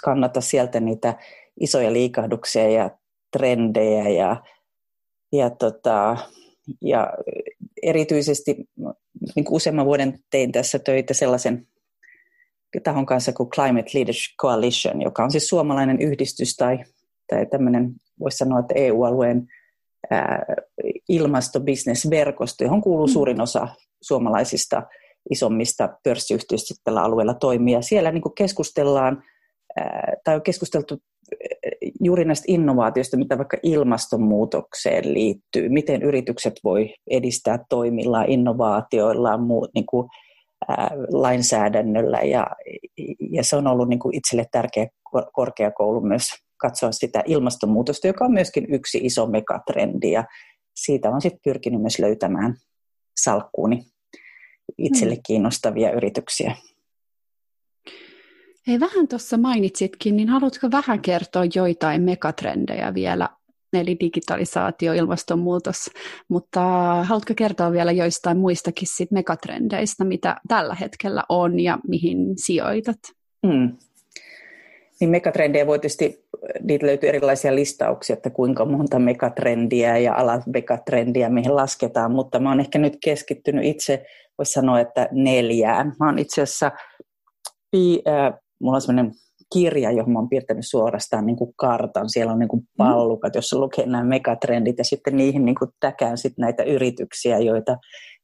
kannata 0.04 0.40
sieltä 0.40 0.80
niitä 0.80 1.14
isoja 1.61 1.92
liikahduksia 1.92 2.71
ja 2.71 2.90
trendejä 3.33 4.09
ja, 4.09 4.42
ja, 5.33 5.50
tota, 5.50 6.16
ja 6.83 7.12
erityisesti 7.83 8.56
niin 9.37 9.44
kuin 9.44 9.56
useamman 9.56 9.87
vuoden 9.87 10.18
tein 10.30 10.52
tässä 10.52 10.78
töitä 10.78 11.14
sellaisen 11.14 11.66
tahon 12.83 13.06
kanssa 13.06 13.33
kuin 13.33 13.50
Climate 13.50 13.90
Leadership 13.94 14.37
Coalition, 14.40 15.02
joka 15.02 15.25
on 15.25 15.30
siis 15.30 15.49
suomalainen 15.49 16.00
yhdistys 16.00 16.56
tai, 16.56 16.78
tai 17.26 17.47
tämmöinen, 17.47 17.93
voisi 18.21 18.37
sanoa, 18.37 18.61
että 18.61 18.75
EU-alueen 18.76 19.47
ilmastobisnesverkosto, 21.09 22.64
johon 22.64 22.81
kuuluu 22.81 23.07
mm. 23.07 23.12
suurin 23.12 23.40
osa 23.40 23.69
suomalaisista 24.02 24.83
isommista 25.31 25.88
pörssiyhtiöistä 26.04 26.75
tällä 26.85 27.02
alueella 27.02 27.35
toimia. 27.35 27.83
Siellä 27.83 28.11
niin 28.11 28.23
kuin 28.23 28.35
keskustellaan, 28.35 29.23
tai 30.25 30.35
on 30.35 30.43
keskusteltu 30.43 30.99
juuri 32.00 32.25
näistä 32.25 32.45
innovaatioista, 32.49 33.16
mitä 33.16 33.38
vaikka 33.38 33.57
ilmastonmuutokseen 33.62 35.14
liittyy, 35.14 35.69
miten 35.69 36.02
yritykset 36.02 36.54
voi 36.64 36.95
edistää 37.11 37.59
toimillaan, 37.69 38.31
innovaatioillaan, 38.31 39.43
muu, 39.43 39.69
niin 39.75 39.87
kuin, 39.87 40.09
ää, 40.69 40.90
lainsäädännöllä 41.12 42.19
ja, 42.19 42.47
ja 43.31 43.45
se 43.45 43.57
on 43.57 43.66
ollut 43.66 43.88
niin 43.88 43.99
kuin 43.99 44.14
itselle 44.14 44.45
tärkeä 44.52 44.87
korkeakoulu 45.33 46.00
myös 46.00 46.23
katsoa 46.64 46.92
sitä 46.92 47.23
ilmastonmuutosta, 47.26 48.06
joka 48.06 48.25
on 48.25 48.33
myöskin 48.33 48.75
yksi 48.75 48.99
iso 49.02 49.26
megatrendi 49.26 50.11
ja 50.11 50.25
siitä 50.75 51.11
on 51.11 51.21
sitten 51.21 51.40
pyrkinyt 51.44 51.80
myös 51.80 51.99
löytämään 51.99 52.54
salkkuuni 53.21 53.87
itselle 54.78 55.14
hmm. 55.14 55.23
kiinnostavia 55.26 55.92
yrityksiä. 55.92 56.56
Hei, 58.66 58.80
vähän 58.80 59.09
tuossa 59.09 59.37
mainitsitkin, 59.37 60.16
niin 60.16 60.28
haluatko 60.28 60.71
vähän 60.71 61.00
kertoa 61.00 61.42
joitain 61.54 62.02
megatrendejä 62.02 62.94
vielä, 62.94 63.28
eli 63.73 63.97
digitalisaatio, 64.00 64.92
ilmastonmuutos, 64.92 65.90
mutta 66.28 66.61
haluatko 67.04 67.35
kertoa 67.37 67.73
vielä 67.73 67.92
joistain 67.92 68.38
muistakin 68.38 68.88
sit 68.88 69.11
megatrendeistä, 69.11 70.04
mitä 70.04 70.37
tällä 70.49 70.75
hetkellä 70.75 71.25
on 71.28 71.61
ja 71.61 71.78
mihin 71.88 72.18
sijoitat? 72.37 72.99
Hmm. 73.47 73.76
Niin 75.04 75.11
megatrendejä 75.11 75.66
voi 75.66 75.78
tietysti, 75.78 76.25
niitä 76.62 76.87
löytyy 76.87 77.08
erilaisia 77.08 77.54
listauksia, 77.54 78.14
että 78.14 78.30
kuinka 78.30 78.64
monta 78.64 78.99
megatrendiä 78.99 79.99
ja 79.99 80.14
alat 80.14 80.46
megatrendiä, 80.46 81.28
mihin 81.28 81.56
lasketaan, 81.56 82.12
mutta 82.12 82.38
mä 82.38 82.49
oon 82.49 82.61
ehkä 82.61 82.78
nyt 82.78 82.99
keskittynyt 83.04 83.64
itse, 83.64 84.06
voisi 84.38 84.52
sanoa, 84.52 84.80
että 84.80 85.08
neljään. 85.12 85.92
Mä 86.00 86.06
oon 86.06 86.18
itse 86.18 86.42
asiassa, 86.42 86.70
äh, 87.76 88.32
mulla 88.61 88.75
on 88.75 88.80
sellainen 88.80 89.12
kirja, 89.52 89.90
johon 89.90 90.12
mä 90.12 90.18
oon 90.18 90.28
piirtänyt 90.28 90.64
suorastaan 90.68 91.26
niin 91.26 91.37
kuin 91.37 91.52
kartan. 91.56 92.11
Siellä 92.11 92.32
on 92.32 92.38
niin 92.38 92.49
kuin 92.49 92.61
mm. 92.61 92.66
pallukat, 92.76 93.34
jossa 93.34 93.58
lukee 93.58 93.87
nämä 93.87 94.04
megatrendit 94.04 94.78
ja 94.78 94.84
sitten 94.84 95.16
niihin 95.16 95.44
niin 95.44 95.56
kuin 95.58 95.70
täkään 95.80 96.18
sitten 96.18 96.42
näitä 96.42 96.62
yrityksiä, 96.62 97.38
joita, 97.38 97.76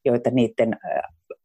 joita 0.05 0.31
niiden 0.31 0.77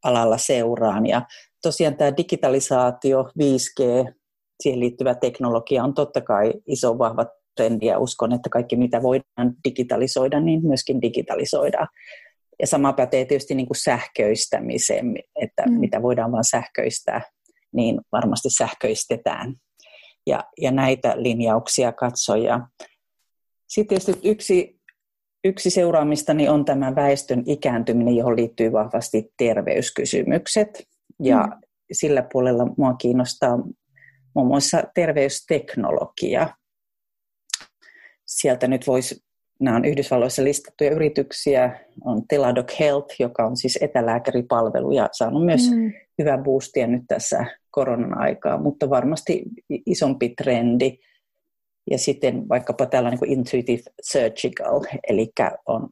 alalla 0.04 0.38
seuraan. 0.38 1.06
Ja 1.06 1.22
tosiaan 1.62 1.96
tämä 1.96 2.16
digitalisaatio, 2.16 3.22
5G, 3.22 4.12
siihen 4.62 4.80
liittyvä 4.80 5.14
teknologia 5.14 5.84
on 5.84 5.94
totta 5.94 6.20
kai 6.20 6.52
iso 6.66 6.98
vahva 6.98 7.26
trendi 7.56 7.86
ja 7.86 7.98
uskon, 7.98 8.32
että 8.32 8.50
kaikki 8.50 8.76
mitä 8.76 9.02
voidaan 9.02 9.54
digitalisoida, 9.64 10.40
niin 10.40 10.66
myöskin 10.66 11.02
digitalisoidaan. 11.02 11.88
Ja 12.60 12.66
sama 12.66 12.92
pätee 12.92 13.24
tietysti 13.24 13.54
niin 13.54 13.66
kuin 13.66 13.76
sähköistämiseen, 13.76 15.16
että 15.42 15.62
mm. 15.66 15.72
mitä 15.72 16.02
voidaan 16.02 16.32
vain 16.32 16.44
sähköistää, 16.44 17.22
niin 17.72 18.00
varmasti 18.12 18.50
sähköistetään. 18.50 19.54
Ja, 20.26 20.44
ja 20.60 20.70
näitä 20.70 21.22
linjauksia 21.22 21.92
katsoja. 21.92 22.60
Sitten 23.68 24.00
tietysti 24.00 24.28
yksi, 24.28 24.80
yksi 25.44 25.70
seuraamistani 25.70 26.48
on 26.48 26.64
tämä 26.64 26.94
väestön 26.94 27.42
ikääntyminen, 27.46 28.16
johon 28.16 28.36
liittyy 28.36 28.72
vahvasti 28.72 29.32
terveyskysymykset. 29.38 30.82
Ja 31.22 31.38
mm. 31.38 31.60
sillä 31.92 32.26
puolella 32.32 32.66
mua 32.78 32.94
kiinnostaa 32.94 33.58
muun 34.36 34.48
muassa 34.48 34.82
terveysteknologia. 34.94 36.48
Sieltä 38.26 38.68
nyt 38.68 38.86
voisi, 38.86 39.24
nämä 39.60 39.76
on 39.76 39.84
Yhdysvalloissa 39.84 40.44
listattuja 40.44 40.90
yrityksiä, 40.90 41.80
on 42.04 42.22
Teladoc 42.28 42.78
Health, 42.80 43.14
joka 43.18 43.46
on 43.46 43.56
siis 43.56 43.78
etälääkäripalvelu 43.80 44.90
ja 44.90 45.08
saanut 45.12 45.44
myös 45.44 45.70
mm. 45.70 45.92
hyvää 46.18 46.38
boostia 46.38 46.86
nyt 46.86 47.02
tässä 47.08 47.46
koronan 47.70 48.18
aikaa, 48.18 48.58
mutta 48.58 48.90
varmasti 48.90 49.42
isompi 49.86 50.28
trendi. 50.28 50.98
Ja 51.90 51.98
sitten 51.98 52.48
vaikkapa 52.48 52.86
tällainen 52.86 53.18
kuin 53.18 53.32
Intuitive 53.32 53.82
Surgical, 54.02 54.80
eli 55.08 55.32
on 55.66 55.88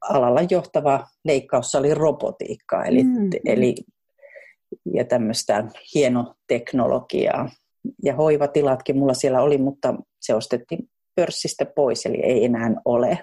alalla 0.00 0.40
johtava 0.50 1.06
leikkaussali 1.24 1.94
robotiikkaa, 1.94 2.84
eli, 2.84 3.02
mm. 3.02 3.30
eli 3.44 3.74
ja 4.94 5.04
tämmöistä 5.04 5.64
hienoteknologiaa. 5.94 7.50
Ja 8.02 8.14
hoivatilatkin 8.14 8.98
mulla 8.98 9.14
siellä 9.14 9.42
oli, 9.42 9.58
mutta 9.58 9.94
se 10.20 10.34
ostettiin 10.34 10.88
pörssistä 11.14 11.66
pois, 11.66 12.06
eli 12.06 12.20
ei 12.22 12.44
enää 12.44 12.74
ole. 12.84 13.18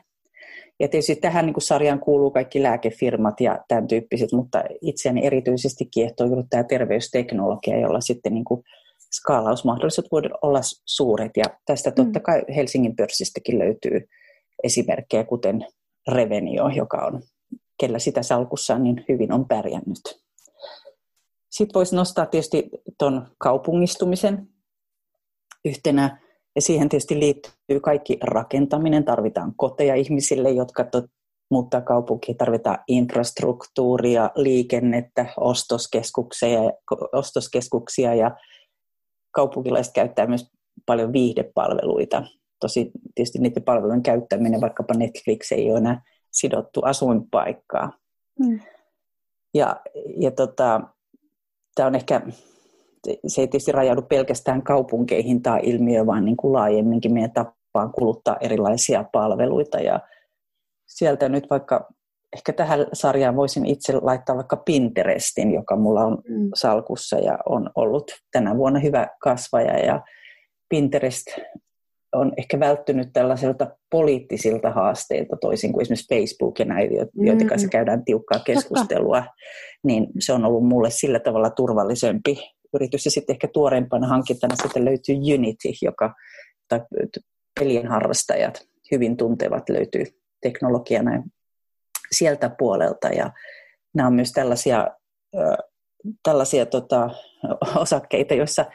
Ja 0.79 0.87
tietysti 0.87 1.15
tähän 1.15 1.45
niin 1.45 1.61
sarjaan 1.61 1.99
kuuluu 1.99 2.31
kaikki 2.31 2.63
lääkefirmat 2.63 3.41
ja 3.41 3.59
tämän 3.67 3.87
tyyppiset, 3.87 4.31
mutta 4.31 4.63
itseäni 4.81 5.25
erityisesti 5.25 5.85
kiehtoo 5.85 6.27
juuri 6.27 6.43
tämä 6.49 6.63
terveysteknologia, 6.63 7.79
jolla 7.79 8.01
sitten 8.01 8.33
niin 8.33 8.45
kuin 8.45 8.63
skaalausmahdollisuudet 9.11 10.11
voivat 10.11 10.31
olla 10.41 10.59
suuret. 10.85 11.31
Ja 11.37 11.45
tästä 11.65 11.91
totta 11.91 12.19
mm. 12.19 12.23
kai 12.23 12.43
Helsingin 12.55 12.95
pörssistäkin 12.95 13.59
löytyy 13.59 14.07
esimerkkejä, 14.63 15.23
kuten 15.23 15.65
Revenio, 16.11 16.67
joka 16.67 16.97
on, 16.97 17.21
kellä 17.79 17.99
sitä 17.99 18.23
salkussaan 18.23 18.83
niin 18.83 19.05
hyvin 19.09 19.33
on 19.33 19.47
pärjännyt. 19.47 20.21
Sitten 21.51 21.73
voisi 21.73 21.95
nostaa 21.95 22.25
tietysti 22.25 22.69
tuon 22.99 23.27
kaupungistumisen 23.37 24.47
yhtenä, 25.65 26.21
ja 26.55 26.61
siihen 26.61 26.89
tietysti 26.89 27.19
liittyy 27.19 27.79
kaikki 27.81 28.17
rakentaminen. 28.23 29.03
Tarvitaan 29.03 29.53
koteja 29.55 29.95
ihmisille, 29.95 30.51
jotka 30.51 30.83
tot, 30.83 31.05
muuttaa 31.51 31.81
kaupunkiin. 31.81 32.37
Tarvitaan 32.37 32.77
infrastruktuuria, 32.87 34.29
liikennettä, 34.35 35.25
ostoskeskuksia, 35.37 36.59
ostoskeskuksia 37.13 38.15
ja 38.15 38.37
kaupunkilaiset 39.31 39.93
käyttää 39.93 40.27
myös 40.27 40.51
paljon 40.85 41.13
viihdepalveluita. 41.13 42.23
Tosi 42.59 42.91
tietysti 43.15 43.39
niiden 43.39 43.63
palvelujen 43.63 44.03
käyttäminen, 44.03 44.61
vaikkapa 44.61 44.93
Netflix 44.93 45.51
ei 45.51 45.71
ole 45.71 45.77
enää 45.77 46.01
sidottu 46.31 46.81
asuinpaikkaa. 46.83 47.91
Mm. 48.39 48.59
Ja, 49.53 49.81
ja 50.19 50.31
tota, 50.31 50.81
tämä 51.75 51.87
on 51.87 51.95
ehkä, 51.95 52.21
se 53.27 53.41
ei 53.41 53.47
tietysti 53.47 53.71
rajaudu 53.71 54.01
pelkästään 54.01 54.61
kaupunkeihin 54.61 55.41
tai 55.41 55.59
ilmiö, 55.63 56.05
vaan 56.05 56.25
niin 56.25 56.37
kuin 56.37 56.53
laajemminkin 56.53 57.13
meidän 57.13 57.31
tapaan 57.31 57.91
kuluttaa 57.91 58.37
erilaisia 58.41 59.05
palveluita. 59.11 59.79
Ja 59.79 59.99
sieltä 60.87 61.29
nyt 61.29 61.49
vaikka, 61.49 61.87
ehkä 62.33 62.53
tähän 62.53 62.85
sarjaan 62.93 63.35
voisin 63.35 63.65
itse 63.65 63.93
laittaa 64.01 64.35
vaikka 64.35 64.57
Pinterestin, 64.57 65.53
joka 65.53 65.75
mulla 65.75 66.05
on 66.05 66.17
mm. 66.27 66.49
salkussa 66.55 67.17
ja 67.17 67.37
on 67.45 67.69
ollut 67.75 68.11
tänä 68.31 68.57
vuonna 68.57 68.79
hyvä 68.79 69.07
kasvaja. 69.19 69.85
Ja 69.85 70.01
Pinterest 70.69 71.27
on 72.13 72.33
ehkä 72.37 72.59
välttynyt 72.59 73.09
tällaiselta 73.13 73.67
poliittisilta 73.91 74.71
haasteilta, 74.71 75.37
toisin 75.41 75.73
kuin 75.73 75.81
esimerkiksi 75.81 76.15
Facebook 76.15 76.59
ja 76.59 76.65
näitä, 76.65 76.93
joiden 77.15 77.47
kanssa 77.47 77.67
mm. 77.67 77.71
käydään 77.71 78.05
tiukkaa 78.05 78.39
keskustelua, 78.39 79.23
niin 79.83 80.07
se 80.19 80.33
on 80.33 80.45
ollut 80.45 80.67
mulle 80.67 80.89
sillä 80.89 81.19
tavalla 81.19 81.49
turvallisempi 81.49 82.37
yritys. 82.73 83.05
Ja 83.05 83.11
sitten 83.11 83.33
ehkä 83.33 83.47
tuoreempana 83.47 84.07
hankintana 84.07 84.55
sitten 84.55 84.85
löytyy 84.85 85.15
Unity, 85.33 85.69
joka 85.81 86.13
tai 86.67 86.81
pelien 87.59 87.87
harrastajat 87.87 88.67
hyvin 88.91 89.17
tuntevat, 89.17 89.69
löytyy 89.69 90.05
teknologiana 90.41 91.23
sieltä 92.11 92.51
puolelta. 92.57 93.07
Ja 93.07 93.31
nämä 93.93 94.07
on 94.07 94.13
myös 94.13 94.31
tällaisia, 94.31 94.87
tällaisia 96.23 96.65
tota, 96.65 97.09
osakkeita, 97.75 98.33
joissa 98.33 98.65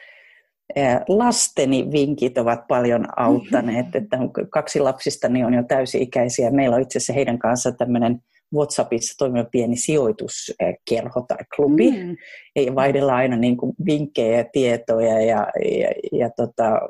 lasteni 1.08 1.92
vinkit 1.92 2.38
ovat 2.38 2.66
paljon 2.68 3.06
auttaneet, 3.16 3.87
että 3.96 4.18
kaksi 4.50 4.80
lapsistani 4.80 5.44
on 5.44 5.54
jo 5.54 5.62
täysi-ikäisiä. 5.62 6.50
Meillä 6.50 6.76
on 6.76 6.82
itse 6.82 6.99
asiassa 6.99 7.12
heidän 7.12 7.38
kanssa 7.38 7.73
tämmöinen 7.73 8.20
WhatsAppissa 8.54 9.14
toimiva 9.18 9.44
pieni 9.44 9.76
sijoituskerho 9.76 11.25
tai 11.28 11.38
klubi. 11.56 11.90
Mm. 11.90 12.16
Ja 12.56 12.75
vaihdellaan 12.75 13.18
aina 13.18 13.37
niin 13.37 13.56
kuin 13.56 13.73
vinkkejä 13.87 14.37
ja 14.37 14.44
tietoja 14.52 15.20
ja, 15.20 15.46
ja, 15.80 15.88
ja 16.12 16.30
tota, 16.37 16.80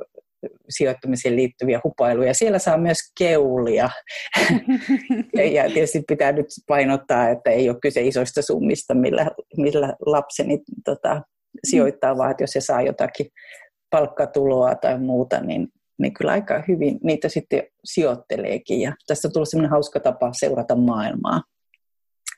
sijoittamiseen 0.69 1.37
liittyviä 1.37 1.81
hupailuja. 1.85 2.35
Siellä 2.35 2.59
saa 2.59 2.79
myös 2.79 2.99
keulia. 3.19 3.91
ja 5.55 5.65
tietysti 5.65 6.03
pitää 6.09 6.33
nyt 6.33 6.47
painottaa, 6.67 7.29
että 7.29 7.51
ei 7.51 7.71
ole 7.71 7.79
kyse 7.83 8.03
isoista 8.03 8.43
summista, 8.43 8.95
millä, 8.95 9.31
millä 9.57 9.95
lapseni 10.07 10.59
tota, 10.85 11.23
sijoittaa, 11.65 12.17
vaan 12.17 12.31
että 12.31 12.43
jos 12.43 12.51
se 12.51 12.61
saa 12.61 12.83
jotakin 12.83 13.27
palkkatuloa 13.91 14.75
tai 14.75 14.99
muuta, 14.99 15.41
niin 15.41 15.69
niin 15.99 16.15
kyllä 16.15 16.33
aika 16.33 16.63
hyvin 16.69 16.99
niitä 17.03 17.29
sitten 17.29 17.63
sijoitteleekin. 17.85 18.81
Ja 18.81 18.93
tästä 19.07 19.29
on 19.29 19.33
tullut 19.33 19.49
sellainen 19.49 19.71
hauska 19.71 20.01
tapa 20.01 20.31
seurata 20.33 20.77
maailmaa 20.77 21.43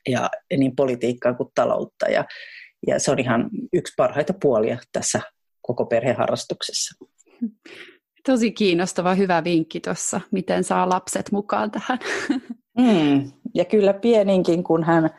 ja 0.08 0.30
niin 0.56 0.76
politiikkaa 0.76 1.34
kuin 1.34 1.48
taloutta. 1.54 2.06
Ja, 2.06 2.24
ja 2.86 3.00
se 3.00 3.10
on 3.10 3.18
ihan 3.18 3.50
yksi 3.72 3.94
parhaita 3.96 4.34
puolia 4.42 4.78
tässä 4.92 5.20
koko 5.62 5.86
perheharrastuksessa. 5.86 7.04
Tosi 8.26 8.52
kiinnostava, 8.52 9.14
hyvä 9.14 9.44
vinkki 9.44 9.80
tuossa, 9.80 10.20
miten 10.30 10.64
saa 10.64 10.88
lapset 10.88 11.32
mukaan 11.32 11.70
tähän. 11.70 11.98
Mm, 12.78 13.32
ja 13.54 13.64
kyllä 13.64 13.92
pieninkin, 13.92 14.64
kun 14.64 14.84
hän, 14.84 15.10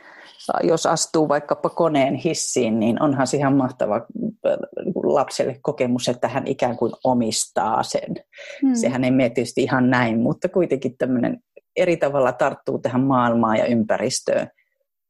jos 0.63 0.85
astuu 0.85 1.29
vaikkapa 1.29 1.69
koneen 1.69 2.15
hissiin, 2.15 2.79
niin 2.79 3.03
onhan 3.03 3.27
se 3.27 3.37
ihan 3.37 3.55
mahtava 3.55 3.95
äh, 3.95 4.57
lapselle 5.03 5.59
kokemus, 5.61 6.09
että 6.09 6.27
hän 6.27 6.47
ikään 6.47 6.77
kuin 6.77 6.91
omistaa 7.03 7.83
sen. 7.83 8.15
Mm. 8.63 8.75
Sehän 8.75 9.03
ei 9.03 9.11
mene 9.11 9.29
tietysti 9.29 9.63
ihan 9.63 9.89
näin, 9.89 10.19
mutta 10.19 10.49
kuitenkin 10.49 10.97
tämmöinen 10.97 11.43
eri 11.75 11.97
tavalla 11.97 12.31
tarttuu 12.31 12.79
tähän 12.79 13.01
maailmaan 13.01 13.57
ja 13.57 13.65
ympäristöön 13.65 14.47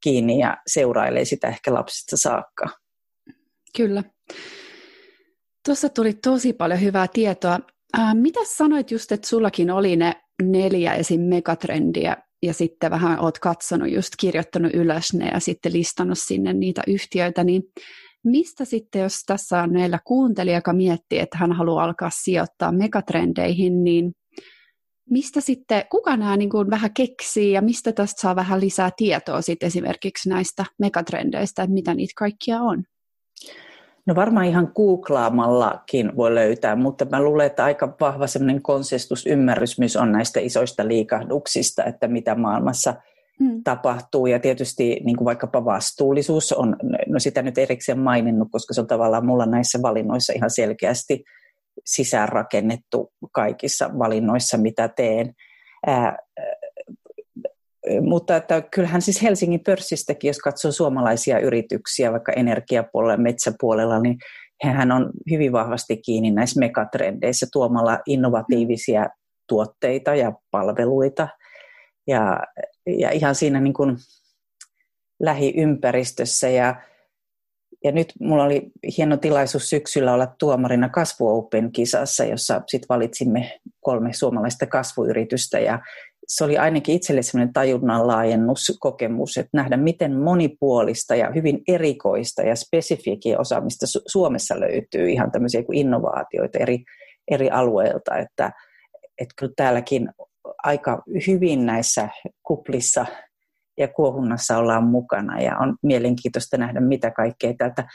kiinni 0.04 0.40
ja 0.40 0.58
seurailee 0.68 1.26
sitä 1.26 1.48
ehkä 1.48 1.74
lapsista 1.74 2.18
saakka. 2.18 2.66
Kyllä. 3.78 4.04
Tuossa 5.66 5.90
tuli 5.90 6.14
tosi 6.14 6.54
paljon 6.54 6.82
hyvää 6.82 7.08
tietoa. 7.14 7.60
Äh, 8.00 8.16
mitä 8.16 8.40
sanoit 8.44 8.92
just, 8.92 9.12
että 9.12 9.28
sullakin 9.28 9.72
oli 9.72 9.96
ne 9.96 10.16
neljä 10.42 10.94
esim. 10.94 11.22
megatrendiä 11.22 12.18
ja 12.44 12.54
sitten 12.54 12.92
vähän 12.92 13.20
oot 13.20 13.40
katsonut, 13.40 13.92
just 13.92 14.10
kirjoittanut 14.20 14.74
ylös 14.74 15.14
ne 15.14 15.28
ja 15.28 15.40
sitten 15.40 15.74
listannut 15.74 16.20
sinne 16.20 16.54
niitä 16.54 16.82
yhtiöitä, 16.88 17.44
niin 17.44 17.64
mistä 18.24 18.66
sitten, 18.66 19.02
jos 19.02 19.24
tässä 19.26 19.62
on 19.62 19.74
meillä 19.74 20.00
kuuntelija, 20.06 20.58
joka 20.58 20.74
miettii, 20.74 21.20
että 21.20 21.38
hän 21.38 21.52
haluaa 21.52 21.84
alkaa 21.84 22.10
sijoittaa 22.14 22.72
megatrendeihin, 22.72 23.84
niin 23.84 24.12
mistä 25.10 25.42
sitten, 25.42 25.84
kuka 25.92 26.18
nämä 26.18 26.38
niin 26.38 26.50
kuin 26.50 26.70
vähän 26.70 26.94
keksii 26.94 27.52
ja 27.52 27.62
mistä 27.62 27.92
tästä 27.92 28.22
saa 28.22 28.36
vähän 28.36 28.60
lisää 28.60 28.92
tietoa 28.98 29.42
sitten 29.42 29.68
esimerkiksi 29.68 30.30
näistä 30.30 30.66
megatrendeistä, 30.80 31.64
että 31.64 31.74
mitä 31.74 31.94
niitä 31.94 32.14
kaikkia 32.18 32.62
on? 32.62 32.84
No 34.06 34.16
varmaan 34.16 34.46
ihan 34.46 34.72
googlaamallakin 34.76 36.16
voi 36.16 36.36
löytää, 36.36 36.76
mutta 36.76 37.06
mä 37.06 37.22
luulen, 37.22 37.48
että 37.48 37.64
aika 37.64 37.96
vahva 38.02 38.28
semmoinen 38.28 38.62
konsensusymmärrys 38.62 39.80
myös 39.80 39.96
on 39.96 40.12
näistä 40.12 40.40
isoista 40.40 40.88
liikahduksista, 40.88 41.84
että 41.84 42.08
mitä 42.08 42.36
maailmassa 42.36 42.94
hmm. 43.40 43.64
tapahtuu. 43.64 44.26
Ja 44.26 44.40
tietysti 44.40 45.02
niin 45.04 45.18
kuin 45.18 45.26
vaikkapa 45.26 45.66
vastuullisuus 45.66 46.54
on, 46.54 46.76
no 47.08 47.20
sitä 47.20 47.42
nyt 47.42 47.58
erikseen 47.58 48.00
maininnut, 48.00 48.48
koska 48.52 48.74
se 48.74 48.82
on 48.82 48.88
tavallaan 48.88 49.26
mulla 49.26 49.46
näissä 49.46 49.80
valinnoissa 49.82 50.34
ihan 50.34 50.50
selkeästi 50.50 51.24
sisäänrakennettu 51.86 53.14
kaikissa 53.32 53.90
valinnoissa, 54.00 54.58
mitä 54.58 54.88
teen. 54.88 55.34
Ää, 55.88 56.18
mutta 58.02 58.36
että 58.36 58.62
kyllähän 58.62 59.02
siis 59.02 59.24
Helsingin 59.24 59.64
pörssistäkin, 59.66 60.28
jos 60.28 60.40
katsoo 60.40 60.72
suomalaisia 60.72 61.40
yrityksiä, 61.40 62.12
vaikka 62.12 62.32
energiapuolella 62.32 63.18
metsäpuolella, 63.18 64.00
niin 64.00 64.18
hän 64.64 64.92
on 64.92 65.10
hyvin 65.32 65.52
vahvasti 65.52 65.98
kiinni 65.98 66.32
näissä 66.32 66.60
megatrendeissä 66.60 67.48
tuomalla 67.52 68.00
innovatiivisia 68.06 69.06
tuotteita 69.48 70.16
ja 70.16 70.34
palveluita. 70.52 71.28
Ja, 72.08 72.40
ja 72.88 73.12
ihan 73.12 73.36
siinä 73.36 73.60
niin 73.60 73.74
kuin 73.74 73.98
lähiympäristössä. 75.20 76.50
Ja, 76.50 76.82
ja 77.84 77.92
nyt 77.92 78.14
mulla 78.20 78.44
oli 78.44 78.72
hieno 78.98 79.18
tilaisuus 79.18 79.70
syksyllä 79.70 80.14
olla 80.14 80.28
tuomarina 80.40 80.90
Kasvu 80.90 81.38
Open-kisassa, 81.38 82.26
jossa 82.26 82.62
sit 82.68 82.86
valitsimme 82.90 83.60
kolme 83.80 84.14
suomalaista 84.14 84.66
kasvuyritystä. 84.66 85.60
Ja 85.60 85.80
se 86.30 86.44
oli 86.44 86.58
ainakin 86.58 86.96
itselle 86.96 87.22
sellainen 87.22 87.54
tajunnan 87.54 88.08
laajennuskokemus, 88.08 89.38
että 89.38 89.50
nähdä 89.54 89.78
miten 89.78 90.20
monipuolista 90.20 91.16
ja 91.16 91.32
hyvin 91.36 91.62
erikoista 91.68 92.42
ja 92.42 92.56
spesifiikiä 92.56 93.40
osaamista 93.40 93.86
Su- 93.86 94.04
Suomessa 94.08 94.60
löytyy, 94.60 95.10
ihan 95.10 95.32
tämmöisiä 95.32 95.64
kuin 95.64 95.78
innovaatioita 95.78 96.60
eri, 96.60 96.84
eri 97.32 97.50
alueilta, 97.50 98.18
että, 98.18 98.52
että 99.22 99.34
kyllä 99.40 99.54
täälläkin 99.56 100.10
aika 100.64 101.04
hyvin 101.28 101.66
näissä 101.66 102.10
kuplissa 102.44 103.06
ja 103.78 103.88
kuohunnassa 103.88 104.58
ollaan 104.58 104.84
mukana 104.84 105.42
ja 105.42 105.58
on 105.58 105.76
mielenkiintoista 105.84 106.58
nähdä, 106.58 106.80
mitä 106.80 107.12
kaikkea 107.12 107.54
täältä 107.58 107.88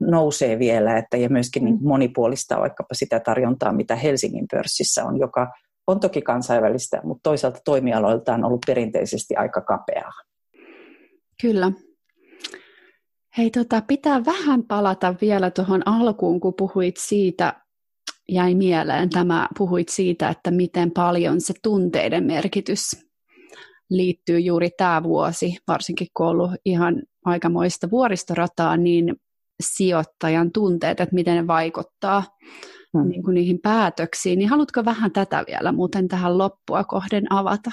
nousee 0.00 0.58
vielä 0.58 0.98
että, 0.98 1.16
ja 1.16 1.28
myöskin 1.28 1.64
niin 1.64 1.78
monipuolista 1.80 2.60
vaikkapa 2.60 2.94
sitä 2.94 3.20
tarjontaa, 3.20 3.72
mitä 3.72 3.96
Helsingin 3.96 4.46
pörssissä 4.52 5.04
on, 5.04 5.18
joka 5.18 5.52
on 5.86 6.00
toki 6.00 6.22
kansainvälistä, 6.22 7.00
mutta 7.04 7.20
toisaalta 7.22 7.60
toimialoiltaan 7.64 8.40
on 8.40 8.44
ollut 8.44 8.62
perinteisesti 8.66 9.36
aika 9.36 9.60
kapeaa. 9.60 10.12
Kyllä. 11.42 11.72
Hei, 13.38 13.50
tota, 13.50 13.82
pitää 13.86 14.24
vähän 14.24 14.62
palata 14.62 15.14
vielä 15.20 15.50
tuohon 15.50 15.88
alkuun, 15.88 16.40
kun 16.40 16.54
puhuit 16.54 16.96
siitä, 16.96 17.62
jäi 18.28 18.54
mieleen 18.54 19.10
tämä, 19.10 19.48
puhuit 19.58 19.88
siitä, 19.88 20.28
että 20.28 20.50
miten 20.50 20.90
paljon 20.90 21.40
se 21.40 21.54
tunteiden 21.62 22.24
merkitys 22.24 22.90
liittyy 23.90 24.38
juuri 24.38 24.70
tämä 24.76 25.02
vuosi, 25.02 25.56
varsinkin 25.68 26.08
kun 26.14 26.26
on 26.26 26.30
ollut 26.30 26.50
ihan 26.64 27.02
aikamoista 27.24 27.90
vuoristorataa, 27.90 28.76
niin 28.76 29.16
sijoittajan 29.62 30.52
tunteet, 30.52 31.00
että 31.00 31.14
miten 31.14 31.36
ne 31.36 31.46
vaikuttaa 31.46 32.24
hmm. 32.98 33.08
niin 33.08 33.22
kuin 33.22 33.34
niihin 33.34 33.58
päätöksiin, 33.58 34.38
niin 34.38 34.48
haluatko 34.48 34.84
vähän 34.84 35.12
tätä 35.12 35.44
vielä 35.46 35.72
muuten 35.72 36.08
tähän 36.08 36.38
loppua 36.38 36.84
kohden 36.84 37.32
avata? 37.32 37.70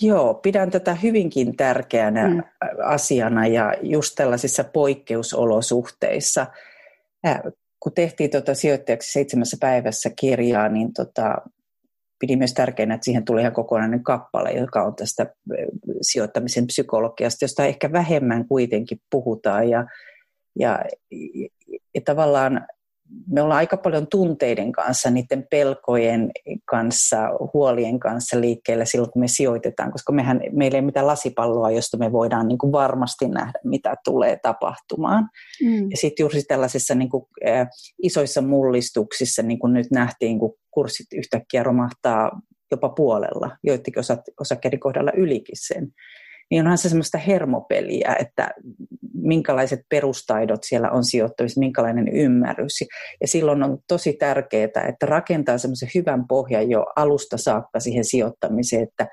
Joo, 0.00 0.34
pidän 0.34 0.70
tätä 0.70 0.94
hyvinkin 0.94 1.56
tärkeänä 1.56 2.28
hmm. 2.28 2.42
asiana 2.84 3.46
ja 3.46 3.74
just 3.82 4.14
tällaisissa 4.16 4.64
poikkeusolosuhteissa. 4.64 6.46
Äh, 7.26 7.40
kun 7.80 7.92
tehtiin 7.92 8.30
tuota 8.30 8.54
sijoittajaksi 8.54 9.12
seitsemässä 9.12 9.56
päivässä 9.60 10.10
kirjaa, 10.16 10.68
niin 10.68 10.92
tota, 10.92 11.36
pidin 12.18 12.38
myös 12.38 12.54
tärkeänä, 12.54 12.94
että 12.94 13.04
siihen 13.04 13.24
tuli 13.24 13.40
ihan 13.40 13.52
kokonainen 13.52 14.02
kappale, 14.02 14.52
joka 14.52 14.82
on 14.82 14.96
tästä 14.96 15.34
sijoittamisen 16.00 16.66
psykologiasta, 16.66 17.44
josta 17.44 17.64
ehkä 17.64 17.92
vähemmän 17.92 18.48
kuitenkin 18.48 19.00
puhutaan. 19.10 19.68
Ja, 19.68 19.86
ja, 20.58 20.78
ja 21.94 22.00
tavallaan 22.04 22.66
me 23.26 23.42
ollaan 23.42 23.58
aika 23.58 23.76
paljon 23.76 24.06
tunteiden 24.06 24.72
kanssa, 24.72 25.10
niiden 25.10 25.46
pelkojen 25.50 26.30
kanssa, 26.64 27.18
huolien 27.54 27.98
kanssa 27.98 28.40
liikkeellä 28.40 28.84
silloin, 28.84 29.10
kun 29.10 29.22
me 29.22 29.28
sijoitetaan, 29.28 29.92
koska 29.92 30.12
mehän, 30.12 30.40
meillä 30.52 30.76
ei 30.76 30.82
mitään 30.82 31.06
lasipalloa, 31.06 31.70
josta 31.70 31.96
me 31.96 32.12
voidaan 32.12 32.48
niin 32.48 32.58
kuin 32.58 32.72
varmasti 32.72 33.28
nähdä, 33.28 33.58
mitä 33.64 33.94
tulee 34.04 34.38
tapahtumaan. 34.42 35.28
Mm. 35.62 35.90
Ja 35.90 35.96
sitten 35.96 36.24
juuri 36.24 36.42
tällaisissa 36.42 36.94
niin 36.94 37.10
kuin, 37.10 37.24
äh, 37.48 37.68
isoissa 38.02 38.42
mullistuksissa, 38.42 39.42
niin 39.42 39.58
kuin 39.58 39.72
nyt 39.72 39.90
nähtiin, 39.90 40.38
kun 40.38 40.54
kurssit 40.70 41.06
yhtäkkiä 41.14 41.62
romahtaa 41.62 42.40
jopa 42.70 42.88
puolella, 42.88 43.56
joidenkin 43.64 43.94
osakkeiden 44.40 44.80
kohdalla 44.80 45.12
ylikin 45.16 45.56
sen, 45.58 45.88
niin 46.50 46.62
onhan 46.62 46.78
se 46.78 46.88
semmoista 46.88 47.18
hermopeliä, 47.18 48.16
että 48.18 48.50
minkälaiset 49.14 49.80
perustaidot 49.88 50.60
siellä 50.62 50.90
on 50.90 51.04
sijoittamissa, 51.04 51.60
minkälainen 51.60 52.08
ymmärrys. 52.08 52.80
Ja 53.20 53.28
silloin 53.28 53.62
on 53.62 53.78
tosi 53.88 54.12
tärkeää, 54.12 54.86
että 54.88 55.06
rakentaa 55.06 55.58
semmoisen 55.58 55.90
hyvän 55.94 56.28
pohjan 56.28 56.70
jo 56.70 56.86
alusta 56.96 57.36
saakka 57.36 57.80
siihen 57.80 58.04
sijoittamiseen, 58.04 58.82
että 58.82 59.06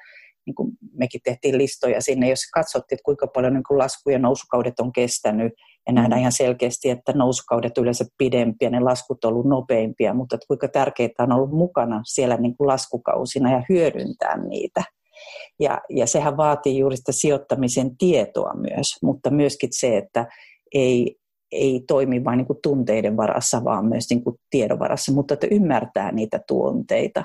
niin 0.46 0.56
kuin 0.56 0.72
mekin 0.98 1.22
tehtiin 1.24 1.58
listoja 1.58 2.02
sinne, 2.02 2.30
jos 2.30 2.40
katsottiin, 2.54 2.96
että 2.96 3.04
kuinka 3.06 3.28
paljon 3.28 3.54
niin 3.54 3.64
kuin 3.68 3.78
lasku- 3.78 4.10
ja 4.10 4.20
nousukaudet 4.20 4.80
on 4.80 4.92
kestänyt, 4.92 5.54
ja 5.88 5.94
nähdään 5.94 6.20
ihan 6.20 6.32
selkeästi, 6.32 6.90
että 6.90 7.14
nousukaudet 7.14 7.78
yleensä 7.78 8.06
pidempiä, 8.18 8.70
ne 8.70 8.80
laskut 8.80 9.26
on 9.26 9.34
ollut 9.34 9.46
nopeimpia, 9.46 10.14
mutta 10.14 10.36
että 10.36 10.48
kuinka 10.48 10.68
tärkeää 10.68 11.10
on 11.20 11.32
ollut 11.32 11.52
mukana 11.52 12.02
siellä 12.06 12.38
niin 12.38 12.58
kuin 12.58 12.68
laskukausina 12.68 13.52
ja 13.52 13.64
hyödyntää 13.70 14.38
niitä. 14.38 14.84
Ja, 15.60 15.82
ja 15.90 16.08
sehän 16.08 16.38
vaatii 16.38 16.78
juuri 16.78 16.98
sitä 16.98 17.12
sijoittamisen 17.12 17.98
tietoa 17.98 18.54
myös, 18.54 18.88
mutta 19.04 19.30
myöskin 19.30 19.70
se, 19.72 19.98
että 19.98 20.28
ei, 20.74 21.16
ei 21.52 21.84
toimi 21.88 22.24
vain 22.24 22.38
niin 22.38 22.62
tunteiden 22.64 23.18
varassa, 23.18 23.64
vaan 23.64 23.86
myös 23.86 24.10
niin 24.10 24.24
kuin 24.24 24.36
tiedon 24.50 24.80
varassa, 24.80 25.12
mutta 25.12 25.34
että 25.34 25.48
ymmärtää 25.52 26.12
niitä 26.12 26.40
tunteita. 26.48 27.24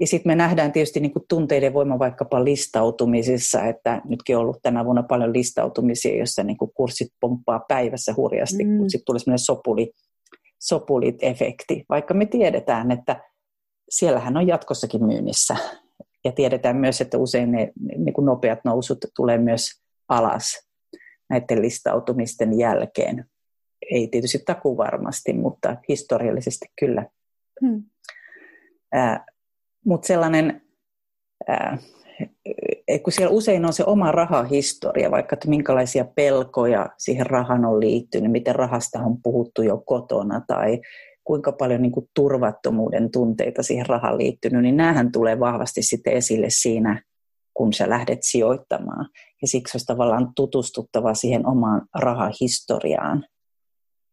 Ja 0.00 0.06
sitten 0.06 0.30
me 0.30 0.34
nähdään 0.34 0.72
tietysti 0.72 1.00
niin 1.00 1.12
tunteiden 1.28 1.74
voima 1.74 1.98
vaikkapa 1.98 2.44
listautumisissa, 2.44 3.64
että 3.64 4.02
nytkin 4.04 4.36
on 4.36 4.42
ollut 4.42 4.62
tänä 4.62 4.84
vuonna 4.84 5.02
paljon 5.02 5.32
listautumisia, 5.32 6.16
joissa 6.16 6.42
niin 6.42 6.56
kurssit 6.74 7.08
pomppaa 7.20 7.64
päivässä 7.68 8.14
hurjasti, 8.16 8.64
mm. 8.64 8.78
kun 8.78 8.90
sitten 8.90 9.04
tulee 9.06 9.18
semmoinen 9.18 9.38
sopuli, 9.38 9.92
sopulit-efekti, 10.58 11.84
vaikka 11.88 12.14
me 12.14 12.26
tiedetään, 12.26 12.90
että 12.90 13.22
siellähän 13.88 14.36
on 14.36 14.46
jatkossakin 14.46 15.04
myynnissä 15.04 15.56
ja 16.24 16.32
tiedetään 16.32 16.76
myös, 16.76 17.00
että 17.00 17.18
usein 17.18 17.52
ne 17.52 17.72
niin 17.96 18.14
kuin 18.14 18.26
nopeat 18.26 18.58
nousut 18.64 18.98
tulee 19.16 19.38
myös 19.38 19.70
alas 20.08 20.68
näiden 21.30 21.62
listautumisten 21.62 22.58
jälkeen. 22.58 23.24
Ei 23.90 24.08
tietysti 24.08 24.38
taku 24.46 24.76
varmasti, 24.76 25.32
mutta 25.32 25.76
historiallisesti 25.88 26.66
kyllä 26.80 27.06
Hmm. 27.60 27.82
Äh, 28.96 29.20
Mutta 29.84 30.06
sellainen, 30.06 30.62
äh, 31.50 31.78
kun 33.02 33.12
siellä 33.12 33.32
usein 33.32 33.64
on 33.64 33.72
se 33.72 33.84
oma 33.86 34.12
rahahistoria, 34.12 35.10
vaikka 35.10 35.34
että 35.34 35.48
minkälaisia 35.48 36.04
pelkoja 36.04 36.88
siihen 36.98 37.26
rahan 37.26 37.64
on 37.64 37.80
liittynyt, 37.80 38.32
miten 38.32 38.54
rahasta 38.54 38.98
on 38.98 39.22
puhuttu 39.22 39.62
jo 39.62 39.82
kotona 39.86 40.42
tai 40.46 40.80
kuinka 41.28 41.52
paljon 41.52 41.82
niin 41.82 41.92
kuin 41.92 42.06
turvattomuuden 42.14 43.10
tunteita 43.10 43.62
siihen 43.62 43.86
rahaan 43.86 44.18
liittynyt, 44.18 44.62
niin 44.62 44.76
näähän 44.76 45.12
tulee 45.12 45.40
vahvasti 45.40 45.82
sitten 45.82 46.12
esille 46.12 46.46
siinä, 46.50 47.02
kun 47.54 47.72
sä 47.72 47.90
lähdet 47.90 48.18
sijoittamaan. 48.22 49.08
Ja 49.42 49.48
siksi 49.48 49.76
olisi 49.76 49.86
tavallaan 49.86 50.32
tutustuttava 50.36 51.14
siihen 51.14 51.46
omaan 51.46 51.82
rahahistoriaan, 51.94 53.24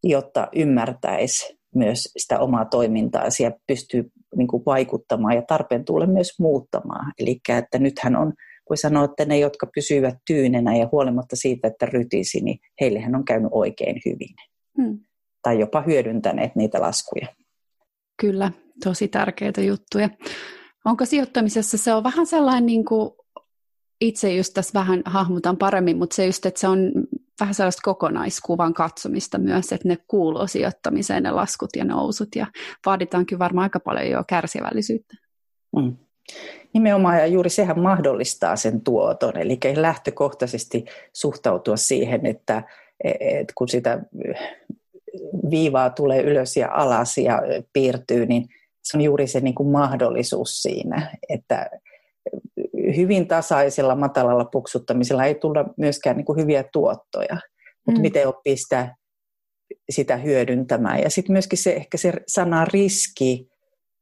jotta 0.04 0.48
ymmärtäisi 0.56 1.58
myös 1.76 2.12
sitä 2.18 2.40
omaa 2.40 2.66
toimintaa 2.66 3.24
ja 3.44 3.52
pystyy 3.68 4.12
niin 4.36 4.48
kuin 4.48 4.64
vaikuttamaan 4.66 5.36
ja 5.36 5.42
tarpeen 5.42 5.86
tulle 5.86 6.08
myös 6.08 6.40
muuttamaan. 6.40 7.14
Eli 7.20 7.40
että 7.50 7.80
nythän 7.80 8.16
on, 8.16 8.34
voi 8.70 8.78
sanoa, 8.78 9.06
että 9.06 9.26
ne, 9.26 9.40
jotka 9.40 9.68
pysyvät 9.76 10.16
tyynenä 10.28 10.78
ja 10.78 10.90
huolimatta 10.92 11.36
siitä, 11.36 11.68
että 11.68 11.86
rytisi, 11.86 12.42
niin 12.42 12.60
heillehän 12.82 13.16
on 13.16 13.26
käynyt 13.26 13.50
oikein 13.52 14.02
hyvin. 14.06 14.36
Hmm. 14.78 15.00
Tai 15.46 15.60
jopa 15.60 15.82
hyödyntäneet 15.82 16.56
niitä 16.56 16.82
laskuja. 16.82 17.28
Kyllä, 18.22 18.52
tosi 18.84 19.08
tärkeitä 19.08 19.62
juttuja. 19.62 20.10
Onko 20.86 21.06
sijoittamisessa 21.06 21.78
se 21.78 21.94
on 21.94 22.04
vähän 22.04 22.26
sellainen, 22.26 22.66
niin 22.66 22.86
kuin 22.86 23.12
itse 24.02 24.34
just 24.34 24.54
tässä 24.54 24.80
vähän 24.80 25.02
hahmotan 25.06 25.58
paremmin, 25.58 25.98
mutta 25.98 26.16
se 26.16 26.26
just, 26.26 26.46
että 26.46 26.60
se 26.60 26.68
on 26.68 26.92
vähän 27.40 27.54
sellaista 27.54 27.82
kokonaiskuvan 27.84 28.74
katsomista 28.74 29.38
myös, 29.38 29.72
että 29.72 29.88
ne 29.88 29.98
kuuluu 30.08 30.48
sijoittamiseen, 30.48 31.24
ne 31.24 31.32
laskut 31.32 31.70
ja 31.76 31.86
nousut, 31.86 32.36
ja 32.36 32.48
vaaditaankin 32.86 33.40
varmaan 33.40 33.64
aika 33.64 33.80
paljon 33.80 34.10
jo 34.10 34.24
kärsivällisyyttä. 34.28 35.16
Mm. 35.76 35.98
Nimenomaan, 36.74 37.18
ja 37.18 37.28
juuri 37.28 37.50
sehän 37.50 37.80
mahdollistaa 37.80 38.56
sen 38.56 38.82
tuoton, 38.82 39.38
eli 39.38 39.60
lähtökohtaisesti 39.76 40.86
suhtautua 41.14 41.78
siihen, 41.78 42.26
että, 42.26 42.64
että 43.20 43.54
kun 43.56 43.70
sitä 43.70 44.00
viivaa 45.52 45.90
tulee 45.90 46.22
ylös 46.22 46.58
ja 46.58 46.70
alas 46.72 47.18
ja 47.18 47.42
piirtyy, 47.74 48.26
niin 48.26 48.46
se 48.84 48.98
on 48.98 49.02
juuri 49.02 49.28
se 49.28 49.40
niin 49.40 49.56
kuin 49.56 49.70
mahdollisuus 49.70 50.62
siinä, 50.62 51.18
että 51.30 51.70
hyvin 52.96 53.28
tasaisella, 53.28 53.96
matalalla 53.96 54.46
puksuttamisella 54.46 55.26
ei 55.26 55.36
tulla 55.36 55.66
myöskään 55.78 56.18
niin 56.18 56.26
kuin 56.26 56.42
hyviä 56.42 56.64
tuottoja, 56.74 57.38
mutta 57.86 58.00
mm. 58.00 58.02
miten 58.02 58.28
oppii 58.28 58.58
sitä, 58.58 58.96
sitä 59.90 60.18
hyödyntämään. 60.18 61.00
Ja 61.02 61.10
sitten 61.10 61.34
myöskin 61.34 61.58
se, 61.58 61.74
ehkä 61.74 61.98
se 61.98 62.14
sana 62.28 62.66
riski 62.66 63.50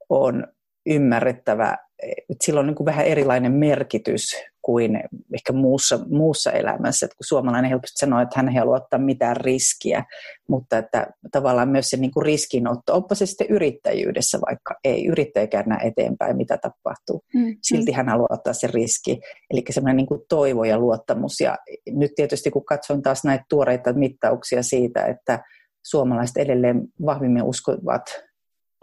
on 0.09 0.47
ymmärrettävä, 0.85 1.77
että 2.03 2.45
sillä 2.45 2.59
on 2.59 2.67
niin 2.67 2.75
kuin 2.75 2.85
vähän 2.85 3.05
erilainen 3.05 3.51
merkitys 3.51 4.35
kuin 4.61 5.03
ehkä 5.33 5.53
muussa, 5.53 5.99
muussa 6.09 6.51
elämässä. 6.51 7.05
Että 7.05 7.15
kun 7.15 7.25
suomalainen 7.27 7.69
helposti 7.69 7.99
sanoo, 7.99 8.21
että 8.21 8.33
hän 8.35 8.49
ei 8.49 8.55
halua 8.55 8.75
ottaa 8.75 8.99
mitään 8.99 9.37
riskiä, 9.37 10.03
mutta 10.49 10.77
että 10.77 11.07
tavallaan 11.31 11.69
myös 11.69 11.89
se 11.89 11.97
niin 11.97 12.11
kuin 12.11 12.25
riskinotto, 12.25 12.95
oppa 12.95 13.15
se 13.15 13.25
sitten 13.25 13.47
yrittäjyydessä, 13.49 14.39
vaikka 14.47 14.75
ei 14.83 15.07
yrittäjäkään 15.07 15.65
näe 15.67 15.87
eteenpäin, 15.87 16.37
mitä 16.37 16.57
tapahtuu. 16.57 17.23
Mm. 17.33 17.57
Silti 17.61 17.91
hän 17.91 18.09
haluaa 18.09 18.29
ottaa 18.31 18.53
sen 18.53 18.73
riski. 18.73 19.19
Eli 19.51 19.63
semmoinen 19.69 19.97
niin 19.97 20.07
kuin 20.07 20.21
toivo 20.29 20.63
ja 20.63 20.77
luottamus. 20.77 21.39
Ja 21.39 21.57
nyt 21.89 22.11
tietysti 22.15 22.51
kun 22.51 22.65
katson 22.65 23.01
taas 23.01 23.23
näitä 23.23 23.45
tuoreita 23.49 23.93
mittauksia 23.93 24.63
siitä, 24.63 25.05
että 25.05 25.43
suomalaiset 25.85 26.37
edelleen 26.37 26.81
vahvimmin 27.05 27.43
uskovat 27.43 28.03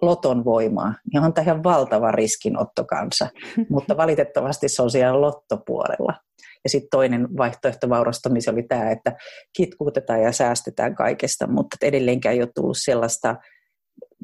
loton 0.03 0.45
voimaa, 0.45 0.95
niin 1.13 1.23
on 1.23 1.35
tämä 1.35 1.45
ihan 1.45 1.63
valtava 1.63 2.11
riskinotto 2.13 2.85
kanssa, 2.85 3.29
mutta 3.71 3.97
valitettavasti 3.97 4.69
se 4.69 4.83
on 4.83 4.91
siellä 4.91 5.21
lottopuolella. 5.21 6.15
Ja 6.65 6.71
sitten 6.71 6.91
toinen 6.91 7.37
vaihtoehto 7.37 7.89
vaurastamisessa 7.89 8.51
oli 8.51 8.63
tämä, 8.63 8.91
että 8.91 9.17
kitkuutetaan 9.57 10.23
ja 10.23 10.33
säästetään 10.33 10.95
kaikesta, 10.95 11.47
mutta 11.47 11.77
edelleenkään 11.83 12.35
ei 12.35 12.43
ole 12.43 12.51
tullut 12.55 12.77
sellaista 12.81 13.37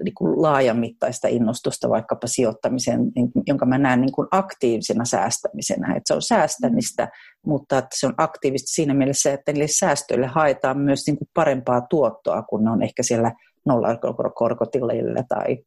niin 0.05 0.15
kuin 0.15 0.43
laajamittaista 0.43 1.29
innostusta 1.29 1.89
vaikkapa 1.89 2.27
sijoittamiseen, 2.27 3.01
jonka 3.47 3.67
mä 3.67 3.79
näen 3.79 4.01
niin 4.01 4.12
kuin 4.12 4.29
aktiivisena 4.31 5.05
säästämisenä. 5.05 5.89
Että 5.89 6.03
se 6.07 6.15
on 6.15 6.23
säästämistä, 6.23 7.09
mutta 7.47 7.79
että 7.79 7.89
se 7.95 8.07
on 8.07 8.15
aktiivista 8.19 8.67
siinä 8.67 8.95
mielessä, 8.95 9.33
että 9.33 9.53
niille 9.53 9.69
säästöille 9.69 10.27
haetaan 10.27 10.79
myös 10.79 11.07
niin 11.07 11.19
kuin 11.19 11.29
parempaa 11.35 11.81
tuottoa, 11.81 12.43
kun 12.43 12.65
ne 12.65 12.71
on 12.71 12.83
ehkä 12.83 13.03
siellä 13.03 13.33
nollakorkotileillä 13.66 15.24
tai 15.29 15.59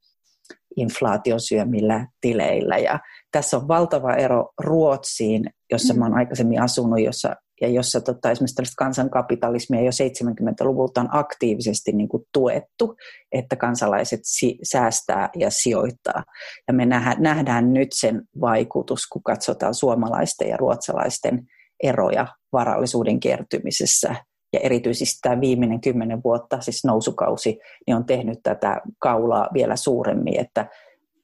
inflaation 0.76 1.40
syömillä 1.40 2.08
tileillä. 2.22 2.78
Ja 2.78 3.00
tässä 3.32 3.58
on 3.58 3.68
valtava 3.68 4.14
ero 4.14 4.50
Ruotsiin, 4.64 5.50
jossa 5.72 5.94
mä 5.94 6.06
olen 6.06 6.18
aikaisemmin 6.18 6.62
asunut, 6.62 7.00
jossa, 7.00 7.36
ja 7.62 7.68
jossa 7.68 8.02
tota, 8.02 8.32
esimerkiksi 8.32 8.56
tällaista 8.56 8.84
kansankapitalismia 8.84 9.82
jo 9.82 9.92
70-luvulta 9.92 11.02
on 11.02 11.10
aktiivisesti 11.12 11.92
niin 11.92 12.10
kuin 12.10 12.24
tuettu, 12.34 12.96
että 13.32 13.56
kansalaiset 13.56 14.20
si- 14.24 14.60
säästää 14.64 15.30
ja 15.36 15.52
sijoittaa. 15.52 16.24
Ja 16.68 16.74
me 16.74 16.86
nähdään 17.20 17.74
nyt 17.74 17.90
sen 17.94 18.22
vaikutus, 18.42 19.08
kun 19.08 19.24
katsotaan 19.24 19.74
suomalaisten 19.74 20.50
ja 20.50 20.58
ruotsalaisten 20.58 21.48
eroja 21.84 22.28
varallisuuden 22.54 23.20
kertymisessä 23.20 24.16
ja 24.54 24.60
erityisesti 24.60 25.20
tämä 25.22 25.42
viimeinen 25.42 25.82
kymmenen 25.82 26.24
vuotta, 26.24 26.62
siis 26.62 26.86
nousukausi, 26.86 27.60
niin 27.88 27.96
on 27.96 28.06
tehnyt 28.06 28.40
tätä 28.44 28.82
kaulaa 29.00 29.50
vielä 29.54 29.76
suuremmin, 29.76 30.40
että 30.40 30.68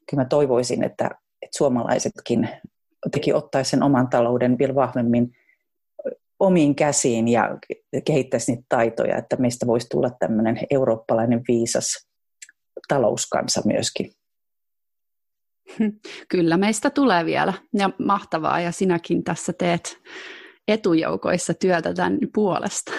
kyllä 0.09 0.23
mä 0.23 0.25
toivoisin, 0.25 0.83
että, 0.83 1.05
että 1.41 1.57
suomalaisetkin 1.57 2.49
teki 3.11 3.33
ottaisi 3.33 3.69
sen 3.69 3.83
oman 3.83 4.09
talouden 4.09 4.57
vielä 4.57 4.75
vahvemmin 4.75 5.31
omiin 6.39 6.75
käsiin 6.75 7.27
ja 7.27 7.57
kehittäisi 8.05 8.51
niitä 8.51 8.65
taitoja, 8.69 9.17
että 9.17 9.35
meistä 9.35 9.67
voisi 9.67 9.87
tulla 9.89 10.09
tämmöinen 10.09 10.59
eurooppalainen 10.69 11.41
viisas 11.47 12.07
talouskansa 12.87 13.61
myöskin. 13.65 14.11
Kyllä 16.29 16.57
meistä 16.57 16.89
tulee 16.89 17.25
vielä 17.25 17.53
ja 17.73 17.89
mahtavaa 17.97 18.59
ja 18.59 18.71
sinäkin 18.71 19.23
tässä 19.23 19.53
teet 19.53 19.97
etujoukoissa 20.67 21.53
työtä 21.53 21.93
tämän 21.93 22.17
puolesta. 22.33 22.91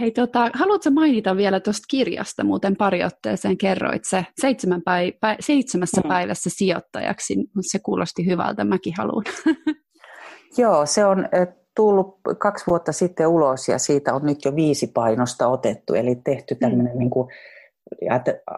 Hei, 0.00 0.10
tota, 0.10 0.50
haluatko 0.54 0.90
mainita 0.90 1.36
vielä 1.36 1.60
tuosta 1.60 1.84
kirjasta, 1.90 2.44
muuten 2.44 2.76
pari 2.76 3.04
otteeseen 3.04 3.58
kerroit 3.58 4.04
se 4.04 4.26
seitsemän 4.40 4.82
päivä, 4.82 5.36
seitsemässä 5.40 6.00
mm. 6.00 6.08
päivässä 6.08 6.50
sijoittajaksi, 6.52 7.36
mutta 7.36 7.70
se 7.70 7.78
kuulosti 7.78 8.26
hyvältä, 8.26 8.64
mäkin 8.64 8.94
haluan. 8.98 9.24
Joo, 10.58 10.86
se 10.86 11.04
on 11.04 11.28
tullut 11.76 12.20
kaksi 12.38 12.64
vuotta 12.66 12.92
sitten 12.92 13.28
ulos 13.28 13.68
ja 13.68 13.78
siitä 13.78 14.14
on 14.14 14.22
nyt 14.22 14.44
jo 14.44 14.56
viisi 14.56 14.86
painosta 14.86 15.48
otettu, 15.48 15.94
eli 15.94 16.16
tehty 16.24 16.54
tämmöinen 16.54 16.92
mm. 16.92 16.98
niin 16.98 17.10
kuin, 17.10 17.28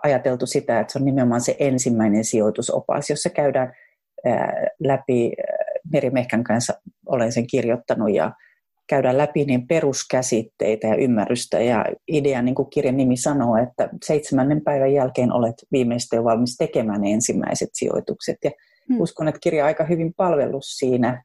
ajateltu 0.02 0.46
sitä, 0.46 0.80
että 0.80 0.92
se 0.92 0.98
on 0.98 1.04
nimenomaan 1.04 1.40
se 1.40 1.56
ensimmäinen 1.58 2.24
sijoitusopas, 2.24 3.10
jossa 3.10 3.30
käydään 3.30 3.72
läpi 4.84 5.32
Meri 5.92 6.10
Mehkän 6.10 6.44
kanssa 6.44 6.72
olen 7.06 7.32
sen 7.32 7.46
kirjoittanut 7.46 8.14
ja 8.14 8.32
käydään 8.88 9.18
läpi 9.18 9.44
niin 9.44 9.66
peruskäsitteitä 9.66 10.86
ja 10.86 10.96
ymmärrystä. 10.96 11.60
Ja 11.60 11.84
idea, 12.08 12.42
niin 12.42 12.54
kuin 12.54 12.70
kirjan 12.70 12.96
nimi 12.96 13.16
sanoo, 13.16 13.56
että 13.56 13.88
seitsemännen 14.04 14.60
päivän 14.64 14.92
jälkeen 14.92 15.32
olet 15.32 15.54
viimeistä 15.72 16.16
jo 16.16 16.24
valmis 16.24 16.56
tekemään 16.56 17.04
ensimmäiset 17.04 17.68
sijoitukset. 17.72 18.36
Ja 18.44 18.50
hmm. 18.88 19.00
uskon, 19.00 19.28
että 19.28 19.40
kirja 19.42 19.64
on 19.64 19.66
aika 19.66 19.84
hyvin 19.84 20.14
palvellut 20.16 20.64
siinä. 20.64 21.24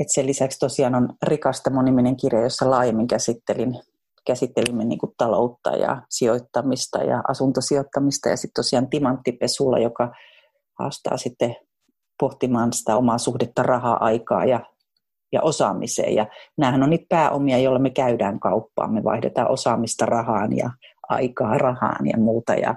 Että 0.00 0.12
sen 0.14 0.26
lisäksi 0.26 0.58
tosiaan 0.58 0.94
on 0.94 1.14
rikasta 1.22 1.70
moniminen 1.70 2.16
kirja, 2.16 2.42
jossa 2.42 2.70
laajemmin 2.70 3.06
käsittelin, 3.06 3.74
käsittelimme 4.26 4.84
niin 4.84 4.98
kuin 4.98 5.12
taloutta 5.18 5.70
ja 5.70 6.02
sijoittamista 6.10 6.98
ja 6.98 7.22
asuntosijoittamista. 7.28 8.28
Ja 8.28 8.36
sitten 8.36 8.62
tosiaan 8.62 8.90
Timanttipesulla, 8.90 9.78
joka 9.78 10.12
haastaa 10.78 11.16
sitten 11.16 11.56
pohtimaan 12.22 12.72
sitä 12.72 12.96
omaa 12.96 13.18
suhdetta 13.18 13.62
rahaa-aikaa 13.62 14.44
ja, 14.44 14.60
ja 15.32 15.42
osaamiseen. 15.42 16.14
Ja 16.14 16.26
näähän 16.58 16.82
on 16.82 16.90
niitä 16.90 17.06
pääomia, 17.08 17.58
joilla 17.58 17.78
me 17.78 17.90
käydään 17.90 18.40
kauppaan. 18.40 18.94
Me 18.94 19.04
vaihdetaan 19.04 19.50
osaamista 19.50 20.06
rahaan 20.06 20.56
ja 20.56 20.70
aikaa 21.08 21.58
rahaan 21.58 22.06
ja 22.06 22.18
muuta. 22.18 22.54
Ja, 22.54 22.74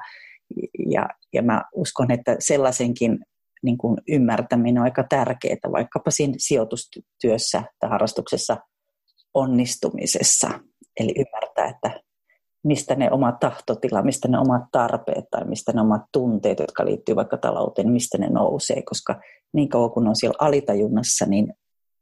ja, 0.89 1.09
ja 1.33 1.43
mä 1.43 1.63
uskon, 1.75 2.11
että 2.11 2.35
sellaisenkin 2.39 3.19
niin 3.63 3.77
kuin 3.77 3.97
ymmärtäminen 4.07 4.77
on 4.77 4.83
aika 4.83 5.03
tärkeää, 5.09 5.71
vaikkapa 5.71 6.11
siinä 6.11 6.33
sijoitustyössä 6.37 7.63
tai 7.79 7.89
harrastuksessa 7.89 8.57
onnistumisessa. 9.33 10.49
Eli 10.99 11.13
ymmärtää, 11.17 11.65
että 11.65 11.99
mistä 12.65 12.95
ne 12.95 13.11
oma 13.11 13.31
tahtotila, 13.31 14.01
mistä 14.01 14.27
ne 14.27 14.39
omat 14.39 14.63
tarpeet 14.71 15.25
tai 15.31 15.45
mistä 15.45 15.71
ne 15.73 15.81
omat 15.81 16.01
tunteet, 16.11 16.59
jotka 16.59 16.85
liittyy 16.85 17.15
vaikka 17.15 17.37
talouteen, 17.37 17.91
mistä 17.91 18.17
ne 18.17 18.29
nousee, 18.29 18.81
koska 18.81 19.19
niin 19.53 19.69
kauan 19.69 19.91
kun 19.91 20.07
on 20.07 20.15
siellä 20.15 20.35
alitajunnassa, 20.39 21.25
niin 21.25 21.53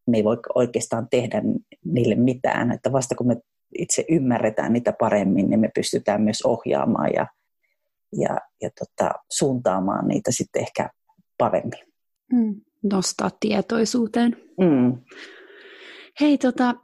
me 0.07 0.17
ei 0.17 0.23
voi 0.23 0.37
oikeastaan 0.55 1.07
tehdä 1.11 1.41
niille 1.85 2.15
mitään, 2.15 2.71
että 2.71 2.91
vasta 2.91 3.15
kun 3.15 3.27
me 3.27 3.37
itse 3.79 4.05
ymmärretään 4.09 4.73
niitä 4.73 4.93
paremmin, 4.99 5.49
niin 5.49 5.59
me 5.59 5.69
pystytään 5.75 6.21
myös 6.21 6.41
ohjaamaan 6.45 7.09
ja, 7.13 7.27
ja, 8.17 8.37
ja 8.61 8.69
tota, 8.79 9.11
suuntaamaan 9.31 10.07
niitä 10.07 10.31
sitten 10.31 10.61
ehkä 10.61 10.89
paremmin. 11.37 11.79
Mm, 12.31 12.61
nostaa 12.83 13.29
tietoisuuteen. 13.39 14.37
Mm. 14.59 14.97
Hei, 16.21 16.37
tota, 16.37 16.75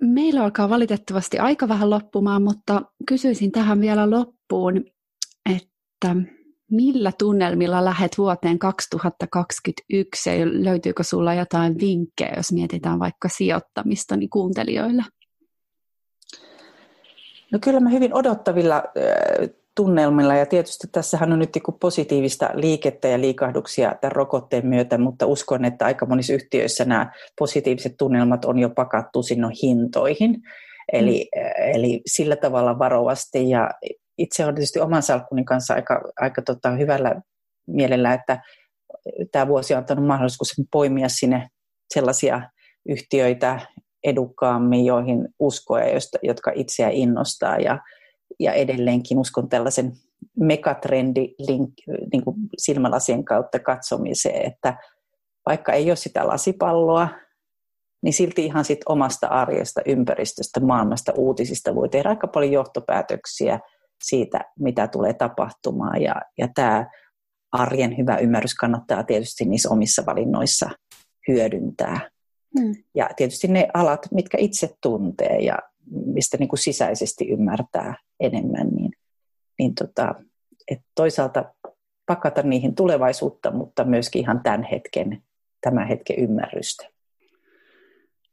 meillä 0.00 0.42
alkaa 0.44 0.68
valitettavasti 0.68 1.38
aika 1.38 1.68
vähän 1.68 1.90
loppumaan, 1.90 2.42
mutta 2.42 2.82
kysyisin 3.06 3.52
tähän 3.52 3.80
vielä 3.80 4.10
loppuun, 4.10 4.84
että 5.56 6.16
millä 6.70 7.12
tunnelmilla 7.18 7.84
lähet 7.84 8.18
vuoteen 8.18 8.58
2021 8.58 10.30
ja 10.30 10.46
löytyykö 10.46 11.02
sulla 11.02 11.34
jotain 11.34 11.80
vinkkejä, 11.80 12.34
jos 12.36 12.52
mietitään 12.52 12.98
vaikka 12.98 13.28
sijoittamista 13.28 14.16
niin 14.16 14.30
kuuntelijoille? 14.30 15.02
No 17.52 17.58
kyllä 17.64 17.80
mä 17.80 17.88
hyvin 17.90 18.14
odottavilla 18.14 18.82
tunnelmilla 19.80 20.34
ja 20.34 20.46
tietysti 20.46 20.86
tässähän 20.92 21.32
on 21.32 21.38
nyt 21.38 21.58
positiivista 21.80 22.50
liikettä 22.54 23.08
ja 23.08 23.20
liikahduksia 23.20 23.94
tämän 24.00 24.12
rokotteen 24.12 24.66
myötä, 24.66 24.98
mutta 24.98 25.26
uskon, 25.26 25.64
että 25.64 25.84
aika 25.84 26.06
monissa 26.06 26.32
yhtiöissä 26.32 26.84
nämä 26.84 27.12
positiiviset 27.38 27.94
tunnelmat 27.98 28.44
on 28.44 28.58
jo 28.58 28.70
pakattu 28.70 29.22
sinne 29.22 29.48
hintoihin. 29.62 30.42
Eli, 30.92 31.28
mm. 31.36 31.74
eli 31.74 32.00
sillä 32.06 32.36
tavalla 32.36 32.78
varovasti 32.78 33.50
ja 33.50 33.70
itse 34.18 34.44
olen 34.44 34.54
tietysti 34.54 34.80
oman 34.80 35.02
salkkuni 35.02 35.44
kanssa 35.44 35.74
aika, 35.74 36.00
aika 36.20 36.42
tota, 36.42 36.70
hyvällä 36.70 37.20
mielellä, 37.66 38.14
että 38.14 38.42
tämä 39.32 39.48
vuosi 39.48 39.74
on 39.74 39.78
antanut 39.78 40.06
mahdollisuus 40.06 40.52
poimia 40.72 41.08
sinne 41.08 41.48
sellaisia 41.94 42.42
yhtiöitä 42.88 43.60
edukkaammin, 44.04 44.84
joihin 44.84 45.28
uskoa, 45.38 45.80
jotka 46.22 46.52
itseä 46.54 46.88
innostaa 46.92 47.56
ja, 47.56 47.78
ja 48.40 48.52
edelleenkin 48.52 49.18
uskon 49.18 49.48
tällaisen 49.48 49.92
megatrendi 50.38 51.34
link, 51.38 51.72
niin 52.12 52.24
kuin 52.24 52.36
silmälasien 52.58 53.24
kautta 53.24 53.58
katsomiseen, 53.58 54.46
että 54.46 54.76
vaikka 55.46 55.72
ei 55.72 55.90
ole 55.90 55.96
sitä 55.96 56.26
lasipalloa, 56.26 57.08
niin 58.02 58.12
silti 58.12 58.44
ihan 58.44 58.64
sit 58.64 58.80
omasta 58.86 59.26
arjesta, 59.26 59.80
ympäristöstä, 59.86 60.60
maailmasta, 60.60 61.12
uutisista 61.16 61.74
voi 61.74 61.88
tehdä 61.88 62.08
aika 62.08 62.26
paljon 62.26 62.52
johtopäätöksiä 62.52 63.60
siitä, 64.04 64.40
mitä 64.58 64.88
tulee 64.88 65.12
tapahtumaan. 65.14 66.02
Ja, 66.02 66.14
ja 66.38 66.48
tämä 66.54 66.86
arjen 67.52 67.98
hyvä 67.98 68.16
ymmärrys 68.16 68.54
kannattaa 68.54 69.04
tietysti 69.04 69.44
niissä 69.44 69.70
omissa 69.70 70.02
valinnoissa 70.06 70.70
hyödyntää. 71.28 72.10
Hmm. 72.58 72.74
Ja 72.94 73.10
tietysti 73.16 73.48
ne 73.48 73.68
alat, 73.74 74.06
mitkä 74.14 74.38
itse 74.40 74.70
tuntee 74.82 75.36
ja 75.38 75.58
mistä 75.86 76.36
niin 76.36 76.48
kuin 76.48 76.58
sisäisesti 76.58 77.28
ymmärtää 77.28 77.94
enemmän, 78.20 78.68
niin, 78.68 78.92
niin 79.58 79.74
tota, 79.74 80.14
et 80.70 80.80
toisaalta 80.94 81.44
pakata 82.06 82.42
niihin 82.42 82.74
tulevaisuutta, 82.74 83.50
mutta 83.50 83.84
myöskin 83.84 84.22
ihan 84.22 84.40
tämän 84.42 84.62
hetken, 84.62 85.22
tämän 85.60 85.88
hetken 85.88 86.18
ymmärrystä. 86.18 86.88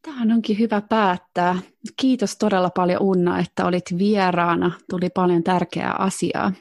Tähän 0.02 0.32
onkin 0.32 0.60
hyvä 0.60 0.82
päättää. 0.82 1.56
Kiitos 2.00 2.38
todella 2.38 2.70
paljon 2.70 3.02
Unna, 3.02 3.40
että 3.40 3.66
olit 3.66 3.86
vieraana. 3.98 4.72
Tuli 4.90 5.10
paljon 5.10 5.44
tärkeää 5.44 5.96
asiaa. 6.00 6.52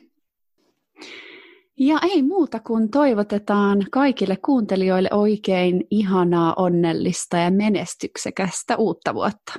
Ja 1.79 1.99
ei 2.03 2.23
muuta 2.23 2.61
kuin 2.61 2.91
toivotetaan 2.91 3.87
kaikille 3.91 4.37
kuuntelijoille 4.37 5.09
oikein 5.13 5.87
ihanaa, 5.91 6.55
onnellista 6.57 7.37
ja 7.37 7.51
menestyksekästä 7.51 8.77
uutta 8.77 9.15
vuotta. 9.15 9.53